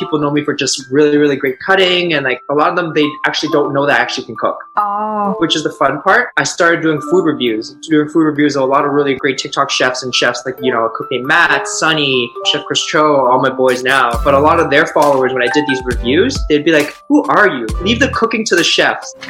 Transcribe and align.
people 0.00 0.18
know 0.18 0.30
me 0.30 0.42
for 0.44 0.54
just 0.54 0.90
really, 0.90 1.18
really 1.18 1.36
great 1.36 1.60
cutting. 1.60 2.14
And 2.14 2.24
like 2.24 2.40
a 2.50 2.54
lot 2.54 2.70
of 2.70 2.76
them, 2.76 2.92
they 2.94 3.06
actually 3.26 3.50
don't 3.52 3.72
know 3.72 3.86
that 3.86 4.00
I 4.00 4.02
actually 4.02 4.24
can 4.24 4.34
cook. 4.34 4.58
Oh. 4.76 5.36
Which 5.38 5.54
is 5.54 5.62
the 5.62 5.70
fun 5.70 6.00
part. 6.02 6.30
I 6.36 6.42
started 6.42 6.82
doing 6.82 7.00
food 7.00 7.24
reviews, 7.24 7.76
doing 7.88 8.08
food 8.08 8.24
reviews 8.24 8.56
of 8.56 8.62
a 8.62 8.66
lot 8.66 8.84
of 8.84 8.92
really 8.92 9.14
great 9.16 9.38
TikTok 9.38 9.70
chefs 9.70 10.02
and 10.02 10.14
chefs 10.14 10.42
like, 10.44 10.56
you 10.60 10.72
know, 10.72 10.90
Cooking 10.94 11.20
cook 11.20 11.28
Matt, 11.28 11.68
Sunny, 11.68 12.32
Chef 12.46 12.64
Chris 12.64 12.84
Cho, 12.84 13.26
all 13.26 13.40
my 13.40 13.50
boys 13.50 13.82
now. 13.82 14.10
But 14.24 14.34
a 14.34 14.38
lot 14.40 14.58
of 14.58 14.70
their 14.70 14.86
followers, 14.86 15.32
when 15.32 15.42
I 15.42 15.48
did 15.52 15.64
these 15.68 15.80
reviews, 15.84 16.38
they'd 16.48 16.64
be 16.64 16.72
like, 16.72 16.96
who 17.08 17.22
are 17.24 17.48
you? 17.48 17.66
Leave 17.82 18.00
the 18.00 18.08
cooking 18.08 18.44
to 18.46 18.56
the 18.56 18.64
chefs. 18.64 19.14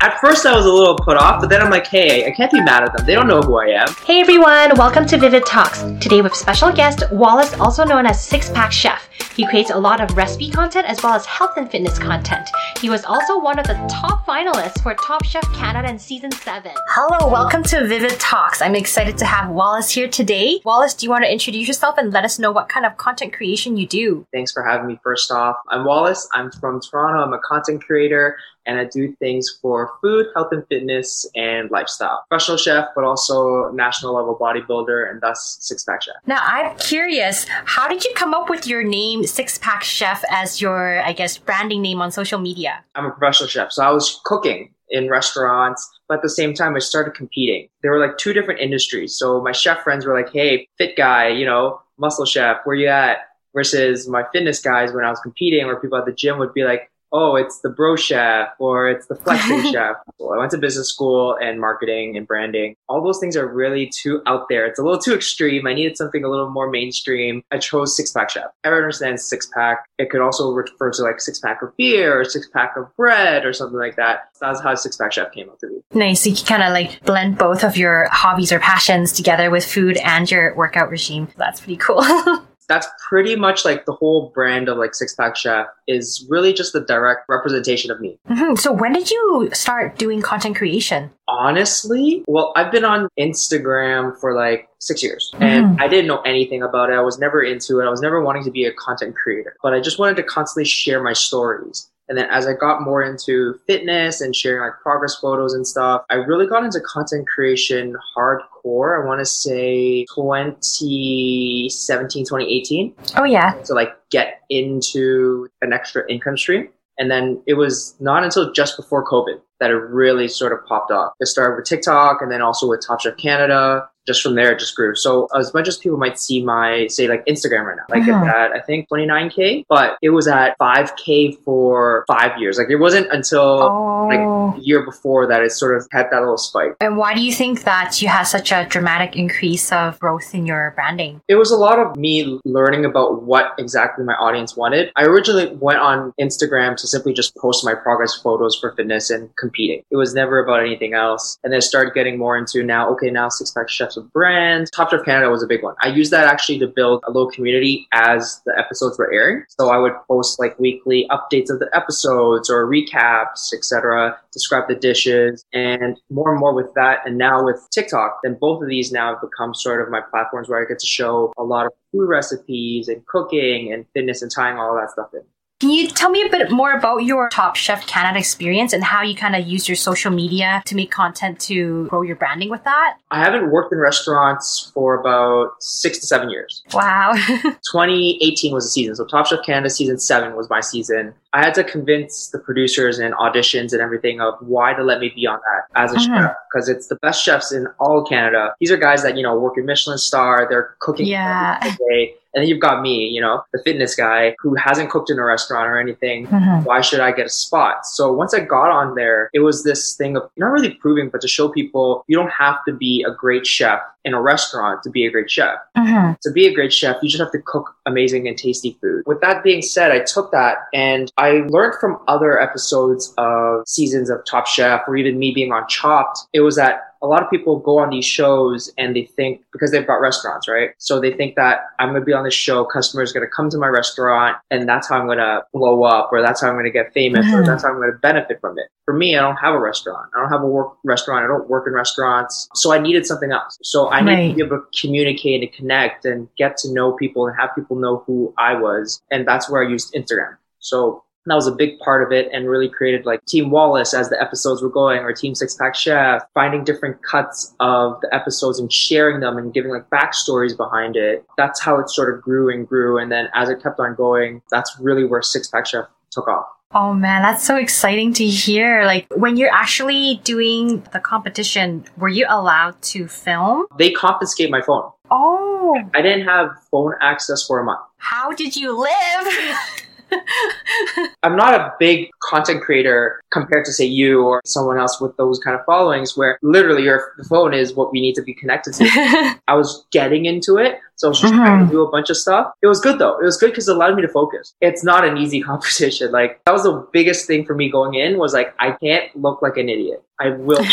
at 0.00 0.18
first, 0.20 0.44
I 0.44 0.54
was 0.54 0.66
a 0.66 0.72
little 0.72 0.96
put 0.96 1.16
off, 1.16 1.40
but 1.40 1.48
then 1.48 1.62
I'm 1.62 1.70
like, 1.70 1.86
hey, 1.86 2.26
I 2.26 2.30
can't 2.32 2.52
be 2.52 2.60
mad 2.60 2.82
at 2.82 2.96
them. 2.96 3.06
They 3.06 3.14
don't 3.14 3.28
know 3.28 3.40
who 3.40 3.58
I 3.58 3.66
am. 3.68 3.88
Hey 4.04 4.20
everyone, 4.20 4.76
welcome 4.76 5.06
to 5.06 5.16
Vivid 5.16 5.46
Talks. 5.46 5.82
Today 6.00 6.20
with 6.20 6.34
special 6.34 6.70
guest 6.72 7.02
Wallace, 7.10 7.54
also 7.54 7.84
known 7.84 8.06
as 8.06 8.22
Six 8.22 8.50
Pack 8.50 8.72
Chef. 8.72 9.08
He 9.34 9.46
creates 9.46 9.70
a 9.70 9.78
lot 9.86 10.00
of 10.00 10.16
recipe 10.16 10.50
content 10.50 10.84
as 10.88 11.00
well 11.00 11.14
as 11.14 11.24
health 11.26 11.56
and 11.56 11.70
fitness 11.70 11.96
content. 11.96 12.48
He 12.80 12.90
was 12.90 13.04
also 13.04 13.38
one 13.38 13.56
of 13.56 13.68
the 13.68 13.74
top 13.88 14.26
finalists 14.26 14.82
for 14.82 14.94
Top 14.94 15.24
Chef 15.24 15.44
Canada 15.54 15.88
in 15.88 15.96
season 15.96 16.32
7. 16.32 16.72
Hello, 16.88 17.30
welcome 17.30 17.62
to 17.62 17.86
Vivid 17.86 18.18
Talks. 18.18 18.60
I'm 18.60 18.74
excited 18.74 19.16
to 19.18 19.24
have 19.24 19.48
Wallace 19.48 19.88
here 19.88 20.08
today. 20.08 20.60
Wallace, 20.64 20.92
do 20.92 21.06
you 21.06 21.10
want 21.10 21.22
to 21.22 21.30
introduce 21.30 21.68
yourself 21.68 21.98
and 21.98 22.12
let 22.12 22.24
us 22.24 22.36
know 22.36 22.50
what 22.50 22.68
kind 22.68 22.84
of 22.84 22.96
content 22.96 23.32
creation 23.32 23.76
you 23.76 23.86
do? 23.86 24.26
Thanks 24.32 24.50
for 24.50 24.64
having 24.64 24.88
me 24.88 24.98
first 25.04 25.30
off. 25.30 25.54
I'm 25.68 25.84
Wallace. 25.84 26.28
I'm 26.32 26.50
from 26.50 26.80
Toronto. 26.80 27.22
I'm 27.22 27.32
a 27.32 27.38
content 27.38 27.84
creator 27.84 28.38
and 28.66 28.78
I 28.78 28.84
do 28.84 29.14
things 29.16 29.58
for 29.62 29.92
food, 30.02 30.26
health 30.34 30.48
and 30.52 30.66
fitness, 30.68 31.26
and 31.34 31.70
lifestyle. 31.70 32.24
Professional 32.28 32.56
chef, 32.56 32.86
but 32.94 33.04
also 33.04 33.70
national 33.70 34.14
level 34.14 34.36
bodybuilder, 34.38 35.10
and 35.10 35.20
thus 35.20 35.58
Six 35.60 35.84
Pack 35.84 36.02
Chef. 36.02 36.14
Now, 36.26 36.40
I'm 36.42 36.76
curious, 36.78 37.46
how 37.64 37.88
did 37.88 38.04
you 38.04 38.12
come 38.14 38.34
up 38.34 38.50
with 38.50 38.66
your 38.66 38.82
name, 38.82 39.24
Six 39.24 39.58
Pack 39.58 39.82
Chef, 39.82 40.24
as 40.30 40.60
your, 40.60 41.00
I 41.02 41.12
guess, 41.12 41.38
branding 41.38 41.82
name 41.82 42.02
on 42.02 42.10
social 42.10 42.38
media? 42.38 42.84
I'm 42.94 43.06
a 43.06 43.10
professional 43.10 43.48
chef, 43.48 43.72
so 43.72 43.84
I 43.84 43.90
was 43.90 44.20
cooking 44.24 44.72
in 44.88 45.10
restaurants, 45.10 45.88
but 46.08 46.18
at 46.18 46.22
the 46.22 46.30
same 46.30 46.54
time, 46.54 46.76
I 46.76 46.78
started 46.78 47.14
competing. 47.14 47.68
There 47.82 47.90
were 47.90 47.98
like 47.98 48.18
two 48.18 48.32
different 48.32 48.60
industries. 48.60 49.16
So 49.16 49.40
my 49.42 49.52
chef 49.52 49.82
friends 49.82 50.06
were 50.06 50.14
like, 50.14 50.32
hey, 50.32 50.68
fit 50.78 50.96
guy, 50.96 51.28
you 51.28 51.44
know, 51.44 51.80
muscle 51.98 52.24
chef, 52.24 52.58
where 52.64 52.76
you 52.76 52.88
at? 52.88 53.18
Versus 53.54 54.06
my 54.06 54.22
fitness 54.32 54.60
guys 54.60 54.92
when 54.92 55.04
I 55.04 55.10
was 55.10 55.18
competing, 55.20 55.64
where 55.66 55.80
people 55.80 55.96
at 55.96 56.04
the 56.04 56.12
gym 56.12 56.38
would 56.38 56.52
be 56.52 56.62
like, 56.62 56.90
oh, 57.12 57.36
it's 57.36 57.60
the 57.60 57.68
bro 57.68 57.96
chef 57.96 58.48
or 58.58 58.88
it's 58.88 59.06
the 59.06 59.16
flexing 59.16 59.62
chef. 59.72 59.96
Well, 60.18 60.34
I 60.34 60.38
went 60.38 60.50
to 60.52 60.58
business 60.58 60.90
school 60.90 61.36
and 61.40 61.60
marketing 61.60 62.16
and 62.16 62.26
branding. 62.26 62.76
All 62.88 63.02
those 63.02 63.18
things 63.18 63.36
are 63.36 63.46
really 63.46 63.86
too 63.86 64.22
out 64.26 64.46
there. 64.48 64.66
It's 64.66 64.78
a 64.78 64.82
little 64.82 65.00
too 65.00 65.14
extreme. 65.14 65.66
I 65.66 65.74
needed 65.74 65.96
something 65.96 66.24
a 66.24 66.28
little 66.28 66.50
more 66.50 66.70
mainstream. 66.70 67.42
I 67.50 67.58
chose 67.58 67.96
six 67.96 68.12
pack 68.12 68.30
chef. 68.30 68.46
Everyone 68.64 68.84
understands 68.84 69.24
six 69.24 69.48
pack. 69.54 69.84
It 69.98 70.10
could 70.10 70.20
also 70.20 70.52
refer 70.52 70.90
to 70.92 71.02
like 71.02 71.20
six 71.20 71.38
pack 71.38 71.62
of 71.62 71.76
beer 71.76 72.20
or 72.20 72.24
six 72.24 72.48
pack 72.48 72.76
of 72.76 72.94
bread 72.96 73.44
or 73.44 73.52
something 73.52 73.78
like 73.78 73.96
that. 73.96 74.28
That's 74.40 74.60
how 74.60 74.74
six 74.74 74.96
pack 74.96 75.12
chef 75.12 75.32
came 75.32 75.48
up 75.48 75.58
to 75.60 75.68
be. 75.68 75.80
Nice. 75.92 76.22
So 76.22 76.30
you 76.30 76.44
kind 76.44 76.62
of 76.62 76.72
like 76.72 77.02
blend 77.04 77.38
both 77.38 77.64
of 77.64 77.76
your 77.76 78.08
hobbies 78.10 78.52
or 78.52 78.58
passions 78.58 79.12
together 79.12 79.50
with 79.50 79.64
food 79.64 79.96
and 79.98 80.30
your 80.30 80.54
workout 80.54 80.90
regime. 80.90 81.28
That's 81.36 81.60
pretty 81.60 81.76
cool. 81.76 82.04
that's 82.68 82.86
pretty 83.08 83.36
much 83.36 83.64
like 83.64 83.84
the 83.86 83.92
whole 83.92 84.30
brand 84.34 84.68
of 84.68 84.78
like 84.78 84.94
Six 84.94 85.14
Pack 85.14 85.36
Chef 85.36 85.66
is 85.86 86.26
really 86.28 86.52
just 86.52 86.72
the 86.72 86.80
direct 86.80 87.28
representation 87.28 87.90
of 87.90 88.00
me. 88.00 88.18
Mm-hmm. 88.28 88.56
So 88.56 88.72
when 88.72 88.92
did 88.92 89.10
you 89.10 89.50
start 89.52 89.98
doing 89.98 90.22
content 90.22 90.56
creation? 90.56 91.10
Honestly, 91.28 92.24
well, 92.26 92.52
I've 92.56 92.72
been 92.72 92.84
on 92.84 93.08
Instagram 93.18 94.18
for 94.20 94.34
like 94.34 94.68
six 94.78 95.02
years 95.02 95.30
and 95.40 95.76
mm. 95.76 95.80
I 95.80 95.88
didn't 95.88 96.06
know 96.06 96.20
anything 96.22 96.62
about 96.62 96.90
it. 96.90 96.94
I 96.94 97.00
was 97.00 97.18
never 97.18 97.42
into 97.42 97.80
it. 97.80 97.86
I 97.86 97.90
was 97.90 98.00
never 98.00 98.22
wanting 98.22 98.44
to 98.44 98.50
be 98.50 98.64
a 98.64 98.72
content 98.72 99.16
creator, 99.16 99.56
but 99.62 99.74
I 99.74 99.80
just 99.80 99.98
wanted 99.98 100.16
to 100.16 100.22
constantly 100.22 100.64
share 100.64 101.02
my 101.02 101.12
stories. 101.12 101.90
And 102.08 102.16
then 102.16 102.28
as 102.30 102.46
I 102.46 102.52
got 102.52 102.82
more 102.82 103.02
into 103.02 103.58
fitness 103.66 104.20
and 104.20 104.34
sharing 104.34 104.62
like 104.62 104.80
progress 104.80 105.16
photos 105.16 105.54
and 105.54 105.66
stuff, 105.66 106.04
I 106.10 106.14
really 106.14 106.46
got 106.46 106.64
into 106.64 106.80
content 106.80 107.26
creation 107.26 107.96
hardcore. 108.16 109.02
I 109.02 109.06
want 109.06 109.20
to 109.20 109.26
say 109.26 110.06
2017, 110.14 112.24
2018. 112.24 112.94
Oh, 113.16 113.24
yeah. 113.24 113.54
To 113.64 113.74
like 113.74 113.96
get 114.10 114.42
into 114.50 115.48
an 115.62 115.72
extra 115.72 116.08
income 116.08 116.36
stream. 116.36 116.68
And 116.98 117.10
then 117.10 117.42
it 117.46 117.54
was 117.54 117.94
not 118.00 118.24
until 118.24 118.52
just 118.52 118.76
before 118.76 119.04
COVID 119.04 119.40
that 119.60 119.70
it 119.70 119.74
really 119.74 120.28
sort 120.28 120.52
of 120.52 120.64
popped 120.66 120.90
off. 120.90 121.12
It 121.20 121.26
started 121.26 121.56
with 121.56 121.66
TikTok 121.66 122.22
and 122.22 122.30
then 122.30 122.40
also 122.40 122.68
with 122.68 122.86
Top 122.86 123.00
Chef 123.00 123.16
Canada 123.16 123.88
just 124.06 124.22
from 124.22 124.34
there 124.34 124.52
it 124.52 124.58
just 124.58 124.74
grew. 124.74 124.94
So 124.94 125.28
as 125.36 125.52
much 125.54 125.68
as 125.68 125.76
people 125.78 125.98
might 125.98 126.18
see 126.18 126.42
my 126.42 126.86
say 126.88 127.08
like 127.08 127.24
Instagram 127.26 127.64
right 127.64 127.76
now, 127.76 127.84
like 127.88 128.08
uh-huh. 128.08 128.24
at 128.24 128.52
I 128.52 128.60
think 128.60 128.88
29k, 128.88 129.64
but 129.68 129.98
it 130.02 130.10
was 130.10 130.28
at 130.28 130.58
5k 130.58 131.42
for 131.44 132.04
five 132.06 132.38
years. 132.38 132.58
Like 132.58 132.70
it 132.70 132.76
wasn't 132.76 133.08
until 133.10 133.40
oh. 133.40 134.08
like 134.08 134.64
year 134.64 134.84
before 134.84 135.26
that 135.26 135.42
it 135.42 135.52
sort 135.52 135.76
of 135.76 135.86
had 135.92 136.06
that 136.10 136.20
little 136.20 136.38
spike. 136.38 136.76
And 136.80 136.96
why 136.96 137.14
do 137.14 137.20
you 137.20 137.32
think 137.32 137.64
that 137.64 138.00
you 138.00 138.08
had 138.08 138.24
such 138.24 138.52
a 138.52 138.66
dramatic 138.68 139.16
increase 139.16 139.72
of 139.72 139.98
growth 139.98 140.34
in 140.34 140.46
your 140.46 140.72
branding? 140.74 141.20
It 141.28 141.36
was 141.36 141.50
a 141.50 141.56
lot 141.56 141.78
of 141.78 141.96
me 141.96 142.40
learning 142.44 142.84
about 142.84 143.22
what 143.22 143.54
exactly 143.58 144.04
my 144.04 144.14
audience 144.14 144.56
wanted. 144.56 144.92
I 144.96 145.04
originally 145.04 145.54
went 145.56 145.78
on 145.78 146.12
Instagram 146.20 146.76
to 146.76 146.86
simply 146.86 147.12
just 147.12 147.36
post 147.36 147.64
my 147.64 147.74
progress 147.74 148.14
photos 148.14 148.56
for 148.56 148.72
fitness 148.72 149.10
and 149.10 149.34
competing. 149.36 149.82
It 149.90 149.96
was 149.96 150.14
never 150.14 150.38
about 150.38 150.60
anything 150.60 150.94
else. 150.94 151.38
And 151.42 151.52
then 151.52 151.58
I 151.58 151.60
started 151.60 151.94
getting 151.94 152.18
more 152.18 152.36
into 152.36 152.62
now, 152.62 152.90
okay, 152.92 153.10
now 153.10 153.28
Six 153.28 153.50
Pack 153.50 153.68
Chefs 153.68 153.95
of 153.96 154.12
brands. 154.12 154.70
Top 154.70 154.90
Chef 154.90 155.04
Canada 155.04 155.30
was 155.30 155.42
a 155.42 155.46
big 155.46 155.62
one. 155.62 155.74
I 155.80 155.88
used 155.88 156.10
that 156.12 156.26
actually 156.26 156.58
to 156.60 156.66
build 156.66 157.02
a 157.06 157.10
little 157.10 157.30
community 157.30 157.86
as 157.92 158.40
the 158.46 158.58
episodes 158.58 158.98
were 158.98 159.12
airing. 159.12 159.44
So 159.48 159.70
I 159.70 159.78
would 159.78 159.92
post 160.08 160.38
like 160.38 160.58
weekly 160.58 161.08
updates 161.10 161.50
of 161.50 161.58
the 161.58 161.70
episodes 161.74 162.50
or 162.50 162.66
recaps, 162.66 163.52
etc., 163.52 164.18
describe 164.32 164.68
the 164.68 164.74
dishes, 164.74 165.44
and 165.52 165.98
more 166.10 166.30
and 166.30 166.40
more 166.40 166.54
with 166.54 166.72
that. 166.74 167.00
And 167.06 167.18
now 167.18 167.44
with 167.44 167.66
TikTok, 167.70 168.20
then 168.22 168.36
both 168.40 168.62
of 168.62 168.68
these 168.68 168.92
now 168.92 169.14
have 169.14 169.20
become 169.20 169.54
sort 169.54 169.80
of 169.80 169.90
my 169.90 170.00
platforms 170.00 170.48
where 170.48 170.62
I 170.62 170.66
get 170.66 170.78
to 170.78 170.86
show 170.86 171.32
a 171.38 171.44
lot 171.44 171.66
of 171.66 171.72
food 171.92 172.08
recipes 172.08 172.88
and 172.88 173.04
cooking 173.06 173.72
and 173.72 173.86
fitness 173.94 174.22
and 174.22 174.30
tying 174.30 174.58
all 174.58 174.74
that 174.76 174.90
stuff 174.90 175.10
in. 175.14 175.22
Can 175.58 175.70
you 175.70 175.88
tell 175.88 176.10
me 176.10 176.20
a 176.20 176.28
bit 176.28 176.50
more 176.50 176.72
about 176.72 176.98
your 176.98 177.30
Top 177.30 177.56
Chef 177.56 177.86
Canada 177.86 178.18
experience 178.18 178.74
and 178.74 178.84
how 178.84 179.00
you 179.02 179.16
kind 179.16 179.34
of 179.34 179.46
use 179.46 179.66
your 179.66 179.76
social 179.76 180.10
media 180.10 180.62
to 180.66 180.74
make 180.74 180.90
content 180.90 181.40
to 181.40 181.86
grow 181.86 182.02
your 182.02 182.16
branding 182.16 182.50
with 182.50 182.62
that? 182.64 182.98
I 183.10 183.20
haven't 183.20 183.50
worked 183.50 183.72
in 183.72 183.78
restaurants 183.78 184.70
for 184.74 185.00
about 185.00 185.52
six 185.60 185.98
to 186.00 186.06
seven 186.06 186.28
years. 186.28 186.62
Wow. 186.74 187.14
2018 187.26 188.52
was 188.52 188.64
the 188.64 188.70
season. 188.70 188.96
So 188.96 189.06
Top 189.06 189.28
Chef 189.28 189.38
Canada 189.46 189.70
season 189.70 189.98
seven 189.98 190.36
was 190.36 190.50
my 190.50 190.60
season. 190.60 191.14
I 191.36 191.44
had 191.44 191.54
to 191.56 191.64
convince 191.64 192.28
the 192.28 192.38
producers 192.38 192.98
and 192.98 193.12
auditions 193.16 193.74
and 193.74 193.82
everything 193.82 194.22
of 194.22 194.36
why 194.40 194.72
to 194.72 194.82
let 194.82 195.00
me 195.00 195.12
be 195.14 195.26
on 195.26 195.38
that 195.38 195.78
as 195.78 195.92
a 195.92 195.96
mm-hmm. 195.96 196.14
chef 196.14 196.34
because 196.50 196.70
it's 196.70 196.86
the 196.86 196.96
best 196.96 197.22
chefs 197.22 197.52
in 197.52 197.66
all 197.78 198.06
Canada. 198.06 198.54
These 198.58 198.70
are 198.70 198.78
guys 198.78 199.02
that, 199.02 199.18
you 199.18 199.22
know, 199.22 199.38
work 199.38 199.58
in 199.58 199.66
Michelin 199.66 199.98
star, 199.98 200.46
they're 200.48 200.74
cooking 200.78 201.06
yeah. 201.06 201.58
every 201.60 201.76
day 201.90 202.14
and 202.36 202.42
then 202.42 202.50
you've 202.50 202.60
got 202.60 202.82
me, 202.82 203.08
you 203.08 203.20
know, 203.20 203.42
the 203.54 203.58
fitness 203.62 203.94
guy 203.94 204.36
who 204.40 204.54
hasn't 204.54 204.90
cooked 204.90 205.08
in 205.08 205.18
a 205.18 205.24
restaurant 205.24 205.68
or 205.68 205.78
anything. 205.78 206.26
Mm-hmm. 206.26 206.64
Why 206.64 206.82
should 206.82 207.00
I 207.00 207.10
get 207.10 207.24
a 207.24 207.30
spot? 207.30 207.86
So 207.86 208.12
once 208.12 208.34
I 208.34 208.40
got 208.40 208.70
on 208.70 208.94
there, 208.94 209.30
it 209.32 209.40
was 209.40 209.64
this 209.64 209.96
thing 209.96 210.18
of 210.18 210.30
not 210.36 210.48
really 210.48 210.74
proving, 210.74 211.08
but 211.08 211.22
to 211.22 211.28
show 211.28 211.48
people 211.48 212.04
you 212.08 212.16
don't 212.16 212.30
have 212.30 212.58
to 212.66 212.74
be 212.74 213.02
a 213.08 213.10
great 213.10 213.46
chef 213.46 213.80
in 214.06 214.14
a 214.14 214.22
restaurant 214.22 214.82
to 214.84 214.88
be 214.88 215.04
a 215.04 215.10
great 215.10 215.28
chef. 215.28 215.58
Mm-hmm. 215.76 216.12
To 216.22 216.30
be 216.30 216.46
a 216.46 216.54
great 216.54 216.72
chef, 216.72 216.96
you 217.02 217.10
just 217.10 217.20
have 217.20 217.32
to 217.32 217.42
cook 217.42 217.74
amazing 217.84 218.28
and 218.28 218.38
tasty 218.38 218.78
food. 218.80 219.02
With 219.04 219.20
that 219.20 219.42
being 219.42 219.60
said, 219.60 219.90
I 219.90 219.98
took 219.98 220.30
that 220.30 220.58
and 220.72 221.12
I 221.18 221.44
learned 221.48 221.74
from 221.80 221.98
other 222.06 222.40
episodes 222.40 223.12
of 223.18 223.68
seasons 223.68 224.08
of 224.08 224.24
Top 224.24 224.46
Chef 224.46 224.82
or 224.86 224.96
even 224.96 225.18
me 225.18 225.32
being 225.34 225.52
on 225.52 225.66
Chopped. 225.68 226.20
It 226.32 226.40
was 226.40 226.54
that 226.54 226.94
a 227.02 227.06
lot 227.06 227.22
of 227.22 227.30
people 227.30 227.58
go 227.58 227.78
on 227.78 227.90
these 227.90 228.04
shows 228.04 228.72
and 228.78 228.94
they 228.94 229.04
think 229.04 229.42
because 229.52 229.70
they've 229.70 229.86
got 229.86 229.96
restaurants, 229.96 230.48
right? 230.48 230.70
So 230.78 231.00
they 231.00 231.12
think 231.12 231.36
that 231.36 231.60
I'm 231.78 231.90
going 231.90 232.00
to 232.00 232.04
be 232.04 232.12
on 232.12 232.24
this 232.24 232.34
show, 232.34 232.64
customers 232.64 233.12
going 233.12 233.26
to 233.26 233.30
come 233.30 233.50
to 233.50 233.58
my 233.58 233.68
restaurant 233.68 234.36
and 234.50 234.68
that's 234.68 234.88
how 234.88 234.98
I'm 234.98 235.06
going 235.06 235.18
to 235.18 235.42
blow 235.52 235.84
up 235.84 236.10
or 236.12 236.22
that's 236.22 236.40
how 236.40 236.48
I'm 236.48 236.54
going 236.54 236.64
to 236.64 236.70
get 236.70 236.92
famous 236.92 237.26
mm-hmm. 237.26 237.34
or 237.34 237.46
that's 237.46 237.62
how 237.62 237.70
I'm 237.70 237.76
going 237.76 237.92
to 237.92 237.98
benefit 237.98 238.40
from 238.40 238.58
it. 238.58 238.66
For 238.84 238.94
me, 238.94 239.16
I 239.16 239.20
don't 239.20 239.36
have 239.36 239.54
a 239.54 239.60
restaurant. 239.60 240.10
I 240.14 240.20
don't 240.20 240.30
have 240.30 240.42
a 240.42 240.46
work 240.46 240.76
restaurant. 240.84 241.24
I 241.24 241.28
don't 241.28 241.48
work 241.48 241.66
in 241.66 241.72
restaurants. 241.72 242.48
So 242.54 242.72
I 242.72 242.78
needed 242.78 243.06
something 243.06 243.32
else. 243.32 243.58
So 243.62 243.88
I 243.88 244.02
right. 244.02 244.16
need 244.16 244.28
to 244.30 244.34
be 244.34 244.42
able 244.42 244.58
to 244.58 244.80
communicate 244.80 245.42
and 245.42 245.52
connect 245.52 246.04
and 246.04 246.28
get 246.38 246.56
to 246.58 246.72
know 246.72 246.92
people 246.92 247.26
and 247.26 247.36
have 247.38 247.50
people 247.54 247.76
know 247.76 248.04
who 248.06 248.32
I 248.38 248.54
was. 248.54 249.02
And 249.10 249.26
that's 249.26 249.50
where 249.50 249.64
I 249.64 249.68
used 249.68 249.92
Instagram. 249.94 250.36
So 250.58 251.04
that 251.30 251.34
was 251.34 251.46
a 251.46 251.52
big 251.52 251.78
part 251.80 252.02
of 252.02 252.12
it 252.12 252.28
and 252.32 252.48
really 252.48 252.68
created 252.68 253.04
like 253.06 253.24
Team 253.26 253.50
Wallace 253.50 253.94
as 253.94 254.08
the 254.08 254.20
episodes 254.20 254.62
were 254.62 254.70
going 254.70 255.00
or 255.00 255.12
Team 255.12 255.34
Six 255.34 255.54
Pack 255.54 255.74
Chef, 255.74 256.22
finding 256.34 256.64
different 256.64 257.02
cuts 257.02 257.54
of 257.60 258.00
the 258.00 258.14
episodes 258.14 258.58
and 258.58 258.72
sharing 258.72 259.20
them 259.20 259.36
and 259.36 259.52
giving 259.52 259.70
like 259.70 259.88
backstories 259.90 260.56
behind 260.56 260.96
it. 260.96 261.24
That's 261.36 261.60
how 261.60 261.78
it 261.78 261.90
sort 261.90 262.14
of 262.14 262.22
grew 262.22 262.52
and 262.52 262.66
grew. 262.66 262.98
And 262.98 263.10
then 263.10 263.28
as 263.34 263.48
it 263.48 263.62
kept 263.62 263.80
on 263.80 263.94
going, 263.94 264.42
that's 264.50 264.76
really 264.80 265.04
where 265.04 265.22
Six 265.22 265.48
Pack 265.48 265.66
Chef 265.66 265.86
took 266.10 266.28
off. 266.28 266.46
Oh 266.74 266.92
man, 266.92 267.22
that's 267.22 267.44
so 267.44 267.56
exciting 267.56 268.12
to 268.14 268.26
hear. 268.26 268.84
Like 268.84 269.06
when 269.14 269.36
you're 269.36 269.52
actually 269.52 270.20
doing 270.24 270.82
the 270.92 271.00
competition, 271.00 271.84
were 271.96 272.08
you 272.08 272.26
allowed 272.28 272.80
to 272.82 273.06
film? 273.06 273.66
They 273.78 273.92
confiscate 273.92 274.50
my 274.50 274.60
phone. 274.62 274.90
Oh. 275.10 275.80
I 275.94 276.02
didn't 276.02 276.26
have 276.26 276.50
phone 276.70 276.94
access 277.00 277.46
for 277.46 277.60
a 277.60 277.64
month. 277.64 277.80
How 277.98 278.32
did 278.32 278.56
you 278.56 278.76
live? 278.78 279.58
I'm 281.22 281.36
not 281.36 281.54
a 281.54 281.74
big 281.78 282.10
content 282.22 282.62
creator 282.62 283.22
compared 283.32 283.64
to 283.66 283.72
say 283.72 283.84
you 283.84 284.22
or 284.24 284.40
someone 284.44 284.78
else 284.78 285.00
with 285.00 285.16
those 285.16 285.38
kind 285.38 285.58
of 285.58 285.64
followings 285.64 286.16
where 286.16 286.38
literally 286.42 286.84
your 286.84 287.12
phone 287.28 287.54
is 287.54 287.74
what 287.74 287.92
we 287.92 288.00
need 288.00 288.14
to 288.14 288.22
be 288.22 288.34
connected 288.34 288.74
to. 288.74 288.84
I 289.48 289.54
was 289.54 289.86
getting 289.90 290.26
into 290.26 290.58
it. 290.58 290.78
So 290.96 291.08
I 291.08 291.10
was 291.10 291.20
just 291.20 291.34
mm-hmm. 291.34 291.44
trying 291.44 291.66
to 291.66 291.70
do 291.70 291.82
a 291.82 291.90
bunch 291.90 292.08
of 292.08 292.16
stuff. 292.16 292.52
It 292.62 292.66
was 292.66 292.80
good 292.80 292.98
though. 292.98 293.18
It 293.18 293.24
was 293.24 293.36
good 293.36 293.50
because 293.50 293.68
it 293.68 293.76
allowed 293.76 293.96
me 293.96 294.02
to 294.02 294.08
focus. 294.08 294.54
It's 294.60 294.82
not 294.82 295.04
an 295.04 295.18
easy 295.18 295.42
competition. 295.50 296.12
Like 296.12 296.40
that 296.46 296.52
was 296.52 296.62
the 296.62 296.86
biggest 296.92 297.26
thing 297.26 297.44
for 297.44 297.54
me 297.54 297.70
going 297.70 297.94
in 297.94 298.18
was 298.18 298.32
like, 298.32 298.54
I 298.58 298.72
can't 298.72 299.14
look 299.16 299.42
like 299.42 299.56
an 299.56 299.68
idiot. 299.68 300.02
I 300.18 300.30
will 300.30 300.64